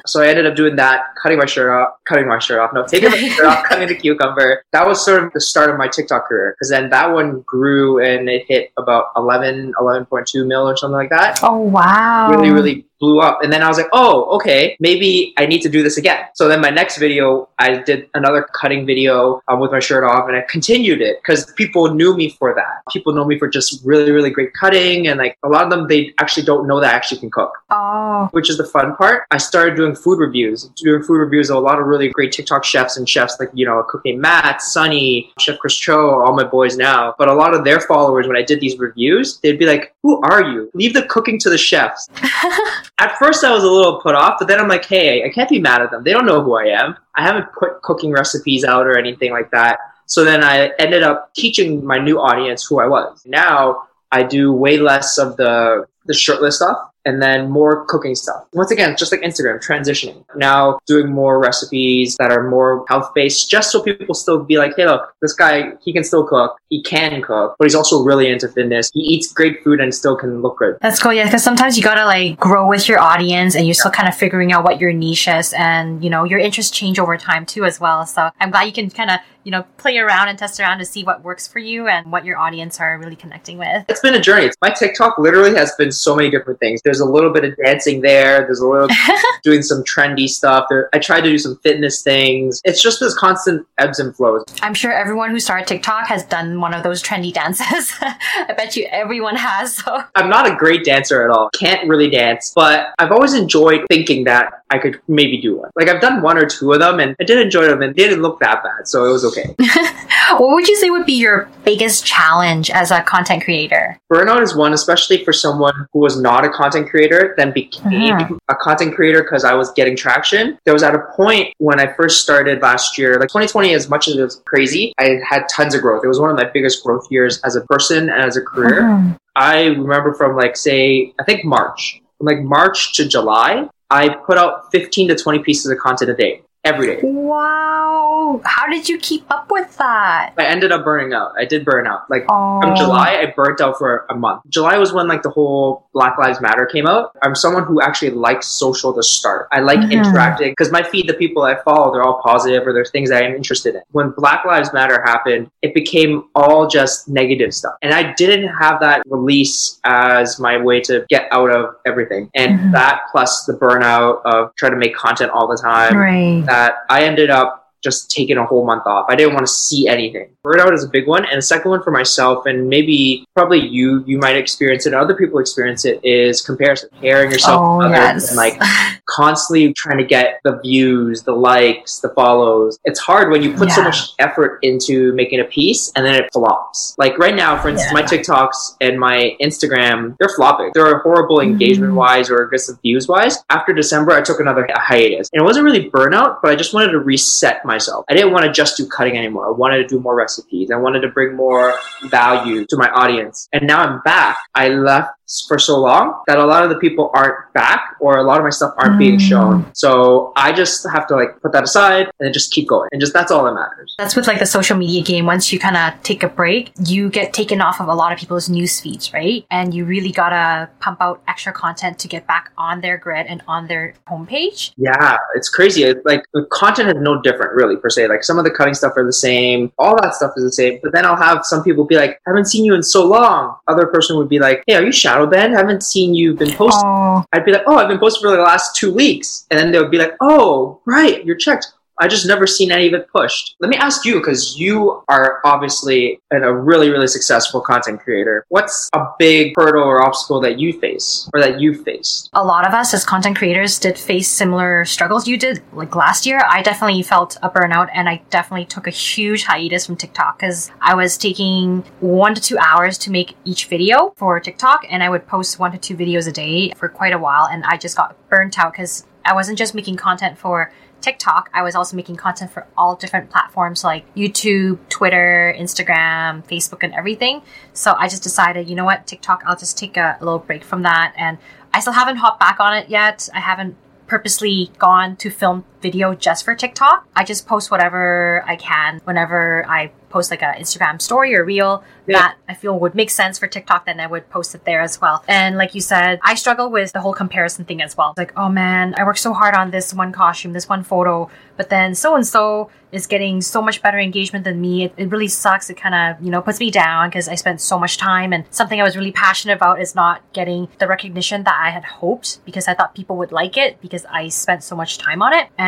so 0.06 0.22
I 0.22 0.28
ended 0.28 0.46
up 0.46 0.54
doing 0.54 0.76
that, 0.76 1.14
cutting 1.20 1.38
my 1.38 1.46
shirt 1.46 1.70
off, 1.70 1.94
cutting 2.06 2.28
my 2.28 2.38
shirt 2.38 2.60
off, 2.60 2.70
no, 2.72 2.86
taking 2.86 3.10
my 3.10 3.16
shirt 3.36 3.46
off, 3.46 3.64
cutting 3.64 3.88
the 3.88 3.96
cucumber. 3.96 4.27
That 4.72 4.86
was 4.86 5.04
sort 5.04 5.24
of 5.24 5.32
the 5.32 5.40
start 5.40 5.70
of 5.70 5.76
my 5.76 5.88
TikTok 5.88 6.28
career 6.28 6.54
because 6.54 6.70
then 6.70 6.90
that 6.90 7.12
one 7.12 7.42
grew 7.42 8.02
and 8.02 8.28
it 8.28 8.44
hit 8.46 8.72
about 8.76 9.06
11, 9.16 9.74
11.2 9.80 10.46
mil 10.46 10.68
or 10.68 10.76
something 10.76 10.94
like 10.94 11.10
that. 11.10 11.40
Oh, 11.42 11.58
wow. 11.58 12.30
Really, 12.30 12.50
really 12.50 12.88
blew 13.00 13.20
up. 13.20 13.42
And 13.42 13.52
then 13.52 13.62
I 13.62 13.68
was 13.68 13.78
like, 13.78 13.88
oh, 13.92 14.24
okay, 14.36 14.76
maybe 14.80 15.32
I 15.36 15.46
need 15.46 15.62
to 15.62 15.68
do 15.68 15.82
this 15.82 15.96
again. 15.96 16.24
So 16.34 16.48
then 16.48 16.60
my 16.60 16.70
next 16.70 16.98
video, 16.98 17.48
I 17.58 17.78
did 17.78 18.08
another 18.14 18.46
cutting 18.52 18.86
video 18.86 19.40
um, 19.48 19.60
with 19.60 19.70
my 19.70 19.78
shirt 19.78 20.04
off 20.04 20.28
and 20.28 20.36
I 20.36 20.42
continued 20.48 21.00
it 21.00 21.18
because 21.22 21.52
people 21.52 21.94
knew 21.94 22.16
me 22.16 22.30
for 22.30 22.54
that. 22.54 22.92
People 22.92 23.14
know 23.14 23.24
me 23.24 23.38
for 23.38 23.48
just 23.48 23.84
really, 23.84 24.10
really 24.10 24.30
great 24.30 24.52
cutting. 24.54 25.08
And 25.08 25.18
like 25.18 25.36
a 25.42 25.48
lot 25.48 25.64
of 25.64 25.70
them, 25.70 25.86
they 25.88 26.12
actually 26.18 26.44
don't 26.44 26.66
know 26.66 26.80
that 26.80 26.92
I 26.92 26.96
actually 26.96 27.20
can 27.20 27.30
cook. 27.30 27.52
Oh. 27.70 28.28
Which 28.32 28.50
is 28.50 28.58
the 28.58 28.64
fun 28.64 28.96
part. 28.96 29.24
I 29.30 29.38
started 29.38 29.76
doing 29.76 29.94
food 29.94 30.18
reviews, 30.18 30.64
doing 30.76 31.02
food 31.02 31.18
reviews 31.18 31.50
of 31.50 31.56
a 31.56 31.60
lot 31.60 31.78
of 31.78 31.86
really 31.86 32.08
great 32.08 32.32
TikTok 32.32 32.64
chefs 32.64 32.96
and 32.96 33.08
chefs 33.08 33.38
like, 33.38 33.50
you 33.54 33.66
know, 33.66 33.82
cooking 33.88 34.17
Matt, 34.20 34.62
Sunny, 34.62 35.32
Chef 35.38 35.58
Chris 35.58 35.76
Cho, 35.76 36.20
all 36.20 36.34
my 36.34 36.44
boys 36.44 36.76
now. 36.76 37.14
But 37.18 37.28
a 37.28 37.34
lot 37.34 37.54
of 37.54 37.64
their 37.64 37.80
followers, 37.80 38.26
when 38.26 38.36
I 38.36 38.42
did 38.42 38.60
these 38.60 38.78
reviews, 38.78 39.38
they'd 39.40 39.58
be 39.58 39.66
like, 39.66 39.94
who 40.02 40.20
are 40.22 40.42
you? 40.42 40.70
Leave 40.74 40.94
the 40.94 41.04
cooking 41.04 41.38
to 41.40 41.50
the 41.50 41.58
chefs. 41.58 42.08
at 42.98 43.16
first 43.18 43.44
I 43.44 43.52
was 43.52 43.64
a 43.64 43.70
little 43.70 44.00
put 44.00 44.14
off, 44.14 44.36
but 44.38 44.48
then 44.48 44.60
I'm 44.60 44.68
like, 44.68 44.84
hey, 44.84 45.24
I 45.24 45.28
can't 45.28 45.48
be 45.48 45.60
mad 45.60 45.82
at 45.82 45.90
them. 45.90 46.04
They 46.04 46.12
don't 46.12 46.26
know 46.26 46.42
who 46.42 46.56
I 46.56 46.64
am. 46.64 46.96
I 47.14 47.22
haven't 47.22 47.46
put 47.58 47.82
cooking 47.82 48.12
recipes 48.12 48.64
out 48.64 48.86
or 48.86 48.98
anything 48.98 49.32
like 49.32 49.50
that. 49.50 49.78
So 50.06 50.24
then 50.24 50.42
I 50.42 50.72
ended 50.78 51.02
up 51.02 51.34
teaching 51.34 51.84
my 51.84 51.98
new 51.98 52.18
audience 52.18 52.64
who 52.64 52.80
I 52.80 52.86
was. 52.86 53.22
Now 53.26 53.88
I 54.10 54.22
do 54.22 54.52
way 54.52 54.78
less 54.78 55.18
of 55.18 55.36
the 55.36 55.86
the 56.06 56.14
shirtless 56.14 56.56
stuff 56.56 56.78
and 57.08 57.22
then 57.22 57.50
more 57.50 57.84
cooking 57.86 58.14
stuff. 58.14 58.44
Once 58.52 58.70
again, 58.70 58.94
just 58.96 59.10
like 59.10 59.22
Instagram, 59.22 59.58
transitioning. 59.64 60.24
Now 60.36 60.78
doing 60.86 61.10
more 61.10 61.40
recipes 61.40 62.16
that 62.18 62.30
are 62.30 62.48
more 62.48 62.84
health 62.88 63.10
based, 63.14 63.50
just 63.50 63.72
so 63.72 63.82
people 63.82 64.14
still 64.14 64.44
be 64.44 64.58
like, 64.58 64.76
hey, 64.76 64.86
look, 64.86 65.14
this 65.22 65.32
guy, 65.32 65.72
he 65.82 65.92
can 65.92 66.04
still 66.04 66.26
cook. 66.26 66.56
He 66.68 66.82
can 66.82 67.22
cook, 67.22 67.56
but 67.58 67.64
he's 67.64 67.74
also 67.74 68.02
really 68.02 68.28
into 68.28 68.48
fitness. 68.48 68.90
He 68.92 69.00
eats 69.00 69.32
great 69.32 69.64
food 69.64 69.80
and 69.80 69.94
still 69.94 70.16
can 70.16 70.42
look 70.42 70.58
good. 70.58 70.76
That's 70.80 71.00
cool. 71.02 71.12
Yeah. 71.12 71.24
Because 71.24 71.42
sometimes 71.42 71.76
you 71.76 71.82
gotta 71.82 72.04
like 72.04 72.38
grow 72.38 72.68
with 72.68 72.88
your 72.88 73.00
audience 73.00 73.56
and 73.56 73.66
you're 73.66 73.74
still 73.74 73.90
kind 73.90 74.08
of 74.08 74.14
figuring 74.14 74.52
out 74.52 74.64
what 74.64 74.80
your 74.80 74.92
niche 74.92 75.28
is 75.28 75.54
and, 75.54 76.04
you 76.04 76.10
know, 76.10 76.24
your 76.24 76.38
interests 76.38 76.76
change 76.76 76.98
over 76.98 77.16
time 77.16 77.46
too 77.46 77.64
as 77.64 77.80
well. 77.80 78.04
So 78.04 78.30
I'm 78.38 78.50
glad 78.50 78.64
you 78.64 78.72
can 78.72 78.90
kind 78.90 79.10
of, 79.10 79.20
you 79.48 79.52
know, 79.52 79.64
play 79.78 79.96
around 79.96 80.28
and 80.28 80.38
test 80.38 80.60
around 80.60 80.76
to 80.76 80.84
see 80.84 81.02
what 81.04 81.24
works 81.24 81.48
for 81.48 81.58
you 81.58 81.88
and 81.88 82.12
what 82.12 82.22
your 82.22 82.36
audience 82.36 82.78
are 82.80 82.98
really 82.98 83.16
connecting 83.16 83.56
with. 83.56 83.82
It's 83.88 84.00
been 84.00 84.14
a 84.14 84.20
journey. 84.20 84.50
My 84.60 84.68
TikTok 84.68 85.16
literally 85.16 85.54
has 85.56 85.74
been 85.76 85.90
so 85.90 86.14
many 86.14 86.30
different 86.30 86.60
things. 86.60 86.82
There's 86.84 87.00
a 87.00 87.06
little 87.06 87.32
bit 87.32 87.44
of 87.46 87.56
dancing 87.56 88.02
there. 88.02 88.40
There's 88.40 88.60
a 88.60 88.66
little 88.66 88.88
doing 89.42 89.62
some 89.62 89.82
trendy 89.84 90.28
stuff. 90.28 90.66
There, 90.68 90.90
I 90.92 90.98
tried 90.98 91.22
to 91.22 91.30
do 91.30 91.38
some 91.38 91.56
fitness 91.62 92.02
things. 92.02 92.60
It's 92.66 92.82
just 92.82 93.00
this 93.00 93.16
constant 93.16 93.66
ebbs 93.78 94.00
and 94.00 94.14
flows. 94.14 94.44
I'm 94.60 94.74
sure 94.74 94.92
everyone 94.92 95.30
who 95.30 95.40
started 95.40 95.66
TikTok 95.66 96.06
has 96.08 96.24
done 96.24 96.60
one 96.60 96.74
of 96.74 96.82
those 96.82 97.02
trendy 97.02 97.32
dances. 97.32 97.94
I 98.00 98.52
bet 98.54 98.76
you 98.76 98.86
everyone 98.90 99.36
has. 99.36 99.76
So. 99.76 100.04
I'm 100.14 100.28
not 100.28 100.46
a 100.46 100.54
great 100.54 100.84
dancer 100.84 101.24
at 101.24 101.30
all. 101.30 101.48
Can't 101.58 101.88
really 101.88 102.10
dance, 102.10 102.52
but 102.54 102.88
I've 102.98 103.12
always 103.12 103.32
enjoyed 103.32 103.86
thinking 103.88 104.24
that 104.24 104.62
I 104.70 104.78
could 104.78 105.00
maybe 105.08 105.40
do 105.40 105.56
one. 105.56 105.70
Like 105.74 105.88
I've 105.88 106.02
done 106.02 106.20
one 106.20 106.36
or 106.36 106.44
two 106.44 106.72
of 106.72 106.80
them 106.80 107.00
and 107.00 107.16
I 107.18 107.24
did 107.24 107.38
enjoy 107.38 107.66
them 107.66 107.80
and 107.80 107.94
they 107.94 108.02
didn't 108.02 108.20
look 108.20 108.40
that 108.40 108.62
bad. 108.62 108.86
So 108.86 109.06
it 109.06 109.12
was 109.12 109.24
okay. 109.24 109.37
what 110.38 110.54
would 110.54 110.68
you 110.68 110.76
say 110.76 110.90
would 110.90 111.06
be 111.06 111.14
your 111.14 111.50
biggest 111.64 112.04
challenge 112.04 112.70
as 112.70 112.90
a 112.90 113.02
content 113.02 113.44
creator? 113.44 113.98
Burnout 114.12 114.42
is 114.42 114.54
one, 114.54 114.72
especially 114.72 115.24
for 115.24 115.32
someone 115.32 115.86
who 115.92 116.00
was 116.00 116.20
not 116.20 116.44
a 116.44 116.50
content 116.50 116.88
creator, 116.88 117.34
then 117.36 117.52
became 117.52 118.12
uh-huh. 118.14 118.36
a 118.48 118.54
content 118.54 118.94
creator 118.94 119.22
because 119.22 119.44
I 119.44 119.54
was 119.54 119.72
getting 119.72 119.96
traction. 119.96 120.58
There 120.64 120.74
was 120.74 120.82
at 120.82 120.94
a 120.94 121.00
point 121.16 121.54
when 121.58 121.80
I 121.80 121.92
first 121.94 122.22
started 122.22 122.62
last 122.62 122.98
year, 122.98 123.18
like 123.18 123.28
2020, 123.28 123.74
as 123.74 123.88
much 123.88 124.08
as 124.08 124.16
it 124.16 124.22
was 124.22 124.42
crazy, 124.46 124.92
I 124.98 125.18
had 125.28 125.48
tons 125.48 125.74
of 125.74 125.82
growth. 125.82 126.04
It 126.04 126.08
was 126.08 126.20
one 126.20 126.30
of 126.30 126.36
my 126.36 126.44
biggest 126.44 126.84
growth 126.84 127.06
years 127.10 127.40
as 127.42 127.56
a 127.56 127.62
person 127.62 128.08
and 128.08 128.22
as 128.22 128.36
a 128.36 128.42
career. 128.42 128.88
Uh-huh. 128.88 129.14
I 129.36 129.66
remember 129.66 130.14
from 130.14 130.36
like, 130.36 130.56
say, 130.56 131.12
I 131.20 131.24
think 131.24 131.44
March, 131.44 132.00
from 132.18 132.26
like 132.26 132.40
March 132.40 132.94
to 132.94 133.08
July, 133.08 133.68
I 133.90 134.10
put 134.10 134.36
out 134.36 134.70
15 134.72 135.08
to 135.08 135.16
20 135.16 135.38
pieces 135.40 135.70
of 135.70 135.78
content 135.78 136.10
a 136.10 136.14
day 136.14 136.42
every 136.64 136.86
day. 136.86 137.00
Wow. 137.02 138.40
How 138.44 138.66
did 138.66 138.88
you 138.88 138.98
keep 138.98 139.30
up 139.30 139.50
with 139.50 139.76
that? 139.78 140.34
I 140.36 140.44
ended 140.44 140.72
up 140.72 140.84
burning 140.84 141.12
out. 141.12 141.32
I 141.38 141.44
did 141.44 141.64
burn 141.64 141.86
out. 141.86 142.10
Like 142.10 142.24
oh. 142.28 142.60
from 142.60 142.76
July, 142.76 143.16
I 143.16 143.32
burnt 143.34 143.60
out 143.60 143.78
for 143.78 144.06
a 144.10 144.14
month. 144.14 144.42
July 144.48 144.76
was 144.78 144.92
when 144.92 145.08
like 145.08 145.22
the 145.22 145.30
whole 145.30 145.88
Black 145.92 146.18
Lives 146.18 146.40
Matter 146.40 146.66
came 146.66 146.86
out. 146.86 147.16
I'm 147.22 147.34
someone 147.34 147.64
who 147.64 147.80
actually 147.80 148.10
likes 148.10 148.48
social 148.48 148.92
to 148.94 149.02
start. 149.02 149.48
I 149.52 149.60
like 149.60 149.78
mm-hmm. 149.78 149.92
interacting 149.92 150.52
because 150.52 150.70
my 150.72 150.82
feed, 150.82 151.08
the 151.08 151.14
people 151.14 151.42
I 151.42 151.56
follow, 151.62 151.92
they're 151.92 152.02
all 152.02 152.20
positive 152.22 152.66
or 152.66 152.72
there's 152.72 152.90
things 152.90 153.10
that 153.10 153.22
I'm 153.22 153.34
interested 153.34 153.74
in. 153.74 153.82
When 153.92 154.10
Black 154.10 154.44
Lives 154.44 154.72
Matter 154.72 155.02
happened, 155.04 155.50
it 155.62 155.74
became 155.74 156.28
all 156.34 156.66
just 156.66 157.08
negative 157.08 157.54
stuff. 157.54 157.74
And 157.82 157.94
I 157.94 158.12
didn't 158.14 158.48
have 158.48 158.80
that 158.80 159.02
release 159.06 159.80
as 159.84 160.38
my 160.40 160.58
way 160.58 160.80
to 160.82 161.06
get 161.08 161.28
out 161.30 161.50
of 161.50 161.76
everything. 161.86 162.30
And 162.34 162.58
mm-hmm. 162.58 162.72
that 162.72 163.02
plus 163.12 163.44
the 163.44 163.54
burnout 163.54 164.22
of 164.24 164.54
trying 164.56 164.72
to 164.72 164.78
make 164.78 164.94
content 164.96 165.30
all 165.30 165.46
the 165.46 165.56
time. 165.56 165.96
Right 165.96 166.47
that 166.48 166.84
I 166.88 167.04
ended 167.04 167.30
up 167.30 167.57
just 167.82 168.10
taking 168.10 168.36
a 168.36 168.44
whole 168.44 168.66
month 168.66 168.86
off. 168.86 169.06
I 169.08 169.16
didn't 169.16 169.34
want 169.34 169.46
to 169.46 169.52
see 169.52 169.88
anything. 169.88 170.30
Burnout 170.44 170.72
is 170.72 170.84
a 170.84 170.88
big 170.88 171.06
one. 171.06 171.24
And 171.24 171.38
the 171.38 171.42
second 171.42 171.70
one 171.70 171.82
for 171.82 171.90
myself, 171.90 172.46
and 172.46 172.68
maybe 172.68 173.24
probably 173.34 173.60
you, 173.60 174.04
you 174.06 174.18
might 174.18 174.36
experience 174.36 174.86
it, 174.86 174.94
other 174.94 175.14
people 175.14 175.38
experience 175.38 175.84
it, 175.84 176.00
is 176.04 176.40
comparison. 176.40 176.88
Comparing 176.90 177.30
yourself 177.30 177.60
oh, 177.62 177.80
to 177.80 177.88
others 177.88 178.22
yes. 178.22 178.28
and 178.28 178.36
like 178.36 178.60
constantly 179.08 179.72
trying 179.72 179.98
to 179.98 180.04
get 180.04 180.40
the 180.44 180.58
views, 180.58 181.22
the 181.22 181.32
likes, 181.32 181.98
the 182.00 182.08
follows. 182.10 182.78
It's 182.84 183.00
hard 183.00 183.30
when 183.30 183.42
you 183.42 183.54
put 183.54 183.68
yeah. 183.68 183.74
so 183.74 183.82
much 183.82 183.98
effort 184.18 184.58
into 184.62 185.12
making 185.12 185.40
a 185.40 185.44
piece 185.44 185.92
and 185.94 186.04
then 186.04 186.14
it 186.14 186.30
flops. 186.32 186.94
Like 186.98 187.18
right 187.18 187.34
now, 187.34 187.60
for 187.60 187.68
instance, 187.68 187.90
yeah. 187.90 188.00
my 188.00 188.02
TikToks 188.02 188.76
and 188.80 188.98
my 188.98 189.36
Instagram, 189.40 190.16
they're 190.18 190.28
flopping. 190.28 190.70
They're 190.74 190.98
horrible 190.98 191.38
mm-hmm. 191.38 191.52
engagement 191.52 191.94
wise 191.94 192.30
or 192.30 192.42
aggressive 192.42 192.80
views 192.82 193.08
wise. 193.08 193.38
After 193.50 193.72
December, 193.72 194.12
I 194.12 194.22
took 194.22 194.40
another 194.40 194.68
hiatus. 194.72 195.28
And 195.32 195.42
it 195.42 195.44
wasn't 195.44 195.64
really 195.64 195.90
burnout, 195.90 196.38
but 196.42 196.50
I 196.50 196.56
just 196.56 196.74
wanted 196.74 196.92
to 196.92 196.98
reset 196.98 197.64
myself. 197.68 198.04
I 198.10 198.14
didn't 198.14 198.32
want 198.32 198.44
to 198.46 198.52
just 198.52 198.76
do 198.76 198.88
cutting 198.88 199.16
anymore. 199.16 199.46
I 199.46 199.50
wanted 199.50 199.78
to 199.78 199.86
do 199.86 200.00
more 200.00 200.16
recipes. 200.16 200.70
I 200.72 200.76
wanted 200.76 201.00
to 201.00 201.08
bring 201.08 201.36
more 201.36 201.74
value 202.10 202.66
to 202.66 202.76
my 202.76 202.90
audience. 202.90 203.48
And 203.52 203.66
now 203.66 203.82
I'm 203.82 204.00
back. 204.02 204.38
I 204.54 204.70
left 204.70 205.12
for 205.46 205.58
so 205.58 205.78
long 205.78 206.22
that 206.26 206.38
a 206.38 206.46
lot 206.46 206.64
of 206.64 206.70
the 206.70 206.76
people 206.76 207.10
aren't 207.14 207.52
back 207.52 207.96
or 208.00 208.16
a 208.16 208.22
lot 208.22 208.38
of 208.38 208.44
my 208.44 208.50
stuff 208.50 208.72
aren't 208.78 208.94
mm. 208.94 208.98
being 208.98 209.18
shown. 209.18 209.70
So 209.74 210.32
I 210.36 210.52
just 210.52 210.88
have 210.88 211.06
to 211.08 211.16
like 211.16 211.40
put 211.42 211.52
that 211.52 211.64
aside 211.64 212.10
and 212.18 212.32
just 212.32 212.50
keep 212.50 212.66
going. 212.66 212.88
And 212.92 213.00
just 213.00 213.12
that's 213.12 213.30
all 213.30 213.44
that 213.44 213.52
matters. 213.52 213.94
That's 213.98 214.16
with 214.16 214.26
like 214.26 214.38
the 214.38 214.46
social 214.46 214.76
media 214.76 215.02
game. 215.02 215.26
Once 215.26 215.52
you 215.52 215.58
kind 215.58 215.76
of 215.76 216.02
take 216.02 216.22
a 216.22 216.28
break, 216.28 216.72
you 216.86 217.10
get 217.10 217.34
taken 217.34 217.60
off 217.60 217.80
of 217.80 217.88
a 217.88 217.94
lot 217.94 218.12
of 218.12 218.18
people's 218.18 218.48
news 218.48 218.80
feeds, 218.80 219.12
right? 219.12 219.44
And 219.50 219.74
you 219.74 219.84
really 219.84 220.12
gotta 220.12 220.70
pump 220.80 220.98
out 221.00 221.22
extra 221.28 221.52
content 221.52 221.98
to 221.98 222.08
get 222.08 222.26
back 222.26 222.50
on 222.56 222.80
their 222.80 222.96
grid 222.96 223.26
and 223.26 223.42
on 223.46 223.68
their 223.68 223.94
homepage. 224.08 224.72
Yeah, 224.78 225.18
it's 225.34 225.50
crazy. 225.50 225.82
It's 225.82 226.04
like 226.06 226.24
the 226.32 226.46
content 226.50 226.88
is 226.88 227.02
no 227.02 227.20
different 227.20 227.54
really 227.58 227.76
per 227.76 227.90
se. 227.90 228.08
Like 228.08 228.24
some 228.24 228.38
of 228.38 228.44
the 228.44 228.50
cutting 228.50 228.74
stuff 228.74 228.92
are 228.96 229.04
the 229.04 229.12
same. 229.12 229.72
All 229.78 229.94
that 230.00 230.14
stuff 230.14 230.32
is 230.36 230.44
the 230.44 230.52
same. 230.52 230.80
But 230.82 230.92
then 230.92 231.04
I'll 231.04 231.16
have 231.16 231.44
some 231.44 231.62
people 231.62 231.84
be 231.84 231.96
like, 231.96 232.12
I 232.26 232.30
haven't 232.30 232.46
seen 232.46 232.64
you 232.64 232.74
in 232.74 232.82
so 232.82 233.04
long. 233.04 233.56
Other 233.66 233.86
person 233.86 234.16
would 234.18 234.28
be 234.28 234.38
like, 234.38 234.62
Hey, 234.66 234.74
are 234.76 234.82
you 234.82 234.94
shadowbanned? 235.02 235.54
I 235.54 235.58
haven't 235.58 235.82
seen 235.82 236.14
you 236.14 236.34
been 236.34 236.54
posting. 236.54 236.88
I'd 237.32 237.44
be 237.44 237.52
like, 237.52 237.64
oh, 237.66 237.76
I've 237.76 237.88
been 237.88 237.98
posting 237.98 238.22
for 238.22 238.36
the 238.36 238.42
last 238.42 238.76
two 238.76 238.92
weeks. 238.92 239.46
And 239.50 239.58
then 239.58 239.72
they 239.72 239.78
would 239.78 239.90
be 239.90 239.98
like, 239.98 240.14
oh, 240.20 240.80
right, 240.86 241.24
you're 241.24 241.36
checked. 241.36 241.72
I 242.00 242.06
just 242.06 242.26
never 242.26 242.46
seen 242.46 242.70
any 242.70 242.86
of 242.86 242.94
it 242.94 243.08
pushed. 243.10 243.56
Let 243.60 243.70
me 243.70 243.76
ask 243.76 244.04
you, 244.04 244.14
because 244.14 244.56
you 244.58 245.02
are 245.08 245.40
obviously 245.44 246.20
a 246.30 246.54
really, 246.54 246.90
really 246.90 247.08
successful 247.08 247.60
content 247.60 248.00
creator. 248.00 248.44
What's 248.48 248.88
a 248.92 249.04
big 249.18 249.54
hurdle 249.56 249.82
or 249.82 250.06
obstacle 250.06 250.40
that 250.42 250.58
you 250.58 250.78
face 250.78 251.28
or 251.34 251.40
that 251.40 251.60
you 251.60 251.82
faced? 251.82 252.30
A 252.34 252.44
lot 252.44 252.66
of 252.66 252.72
us 252.72 252.94
as 252.94 253.04
content 253.04 253.36
creators 253.36 253.78
did 253.78 253.98
face 253.98 254.28
similar 254.28 254.84
struggles 254.84 255.26
you 255.26 255.36
did. 255.36 255.62
Like 255.72 255.96
last 255.96 256.24
year, 256.24 256.40
I 256.48 256.62
definitely 256.62 257.02
felt 257.02 257.36
a 257.42 257.50
burnout 257.50 257.88
and 257.92 258.08
I 258.08 258.22
definitely 258.30 258.66
took 258.66 258.86
a 258.86 258.90
huge 258.90 259.44
hiatus 259.44 259.86
from 259.86 259.96
TikTok 259.96 260.38
because 260.38 260.70
I 260.80 260.94
was 260.94 261.16
taking 261.16 261.84
one 262.00 262.34
to 262.34 262.40
two 262.40 262.58
hours 262.58 262.96
to 262.98 263.10
make 263.10 263.36
each 263.44 263.66
video 263.66 264.12
for 264.16 264.38
TikTok 264.38 264.86
and 264.88 265.02
I 265.02 265.10
would 265.10 265.26
post 265.26 265.58
one 265.58 265.72
to 265.72 265.78
two 265.78 265.96
videos 265.96 266.28
a 266.28 266.32
day 266.32 266.72
for 266.76 266.88
quite 266.88 267.12
a 267.12 267.18
while 267.18 267.46
and 267.46 267.64
I 267.64 267.76
just 267.76 267.96
got 267.96 268.16
burnt 268.28 268.58
out 268.58 268.72
because 268.72 269.04
I 269.24 269.34
wasn't 269.34 269.58
just 269.58 269.74
making 269.74 269.96
content 269.96 270.38
for 270.38 270.72
TikTok, 271.00 271.50
I 271.52 271.62
was 271.62 271.74
also 271.74 271.96
making 271.96 272.16
content 272.16 272.50
for 272.50 272.66
all 272.76 272.96
different 272.96 273.30
platforms 273.30 273.84
like 273.84 274.12
YouTube, 274.14 274.78
Twitter, 274.88 275.54
Instagram, 275.56 276.46
Facebook, 276.46 276.82
and 276.82 276.92
everything. 276.94 277.42
So 277.72 277.94
I 277.96 278.08
just 278.08 278.22
decided, 278.22 278.68
you 278.68 278.74
know 278.74 278.84
what, 278.84 279.06
TikTok, 279.06 279.42
I'll 279.46 279.56
just 279.56 279.78
take 279.78 279.96
a 279.96 280.16
little 280.20 280.38
break 280.40 280.64
from 280.64 280.82
that. 280.82 281.14
And 281.16 281.38
I 281.72 281.80
still 281.80 281.92
haven't 281.92 282.16
hopped 282.16 282.40
back 282.40 282.58
on 282.60 282.76
it 282.76 282.88
yet. 282.88 283.28
I 283.32 283.40
haven't 283.40 283.76
purposely 284.06 284.70
gone 284.78 285.16
to 285.16 285.30
film 285.30 285.64
video 285.80 286.14
just 286.14 286.44
for 286.44 286.54
TikTok. 286.54 287.06
I 287.14 287.24
just 287.24 287.46
post 287.46 287.70
whatever 287.70 288.44
I 288.46 288.56
can 288.56 289.00
whenever 289.04 289.64
I 289.68 289.92
post 290.08 290.30
like 290.30 290.42
an 290.42 290.54
Instagram 290.54 291.00
story 291.00 291.34
or 291.34 291.44
reel 291.44 291.84
yeah. 292.06 292.18
that 292.18 292.36
I 292.48 292.54
feel 292.54 292.78
would 292.78 292.94
make 292.94 293.10
sense 293.10 293.38
for 293.38 293.46
TikTok, 293.46 293.86
then 293.86 294.00
I 294.00 294.06
would 294.06 294.28
post 294.30 294.54
it 294.54 294.64
there 294.64 294.80
as 294.80 295.00
well. 295.00 295.24
And 295.28 295.56
like 295.56 295.74
you 295.74 295.80
said, 295.80 296.18
I 296.22 296.34
struggle 296.34 296.70
with 296.70 296.92
the 296.92 297.00
whole 297.00 297.12
comparison 297.12 297.64
thing 297.64 297.82
as 297.82 297.96
well. 297.96 298.10
It's 298.10 298.18
like, 298.18 298.32
oh 298.36 298.48
man, 298.48 298.94
I 298.96 299.04
worked 299.04 299.18
so 299.18 299.32
hard 299.32 299.54
on 299.54 299.70
this 299.70 299.92
one 299.92 300.12
costume, 300.12 300.52
this 300.52 300.68
one 300.68 300.82
photo, 300.82 301.30
but 301.56 301.68
then 301.68 301.94
so 301.94 302.14
and 302.14 302.26
so 302.26 302.70
is 302.90 303.06
getting 303.06 303.42
so 303.42 303.60
much 303.60 303.82
better 303.82 303.98
engagement 303.98 304.44
than 304.44 304.60
me. 304.60 304.84
It, 304.84 304.94
it 304.96 305.10
really 305.10 305.28
sucks. 305.28 305.68
It 305.68 305.76
kind 305.76 305.94
of, 305.94 306.24
you 306.24 306.30
know, 306.30 306.40
puts 306.40 306.58
me 306.58 306.70
down 306.70 307.10
because 307.10 307.28
I 307.28 307.34
spent 307.34 307.60
so 307.60 307.78
much 307.78 307.98
time 307.98 308.32
and 308.32 308.44
something 308.50 308.80
I 308.80 308.84
was 308.84 308.96
really 308.96 309.12
passionate 309.12 309.54
about 309.54 309.80
is 309.80 309.94
not 309.94 310.22
getting 310.32 310.68
the 310.78 310.88
recognition 310.88 311.44
that 311.44 311.54
I 311.60 311.68
had 311.68 311.84
hoped 311.84 312.42
because 312.46 312.66
I 312.66 312.72
thought 312.72 312.94
people 312.94 313.16
would 313.18 313.30
like 313.30 313.58
it 313.58 313.78
because 313.82 314.06
I 314.06 314.28
spent 314.28 314.62
so 314.62 314.74
much 314.74 314.96
time 314.96 315.20
on 315.20 315.34
it. 315.34 315.48
And 315.58 315.67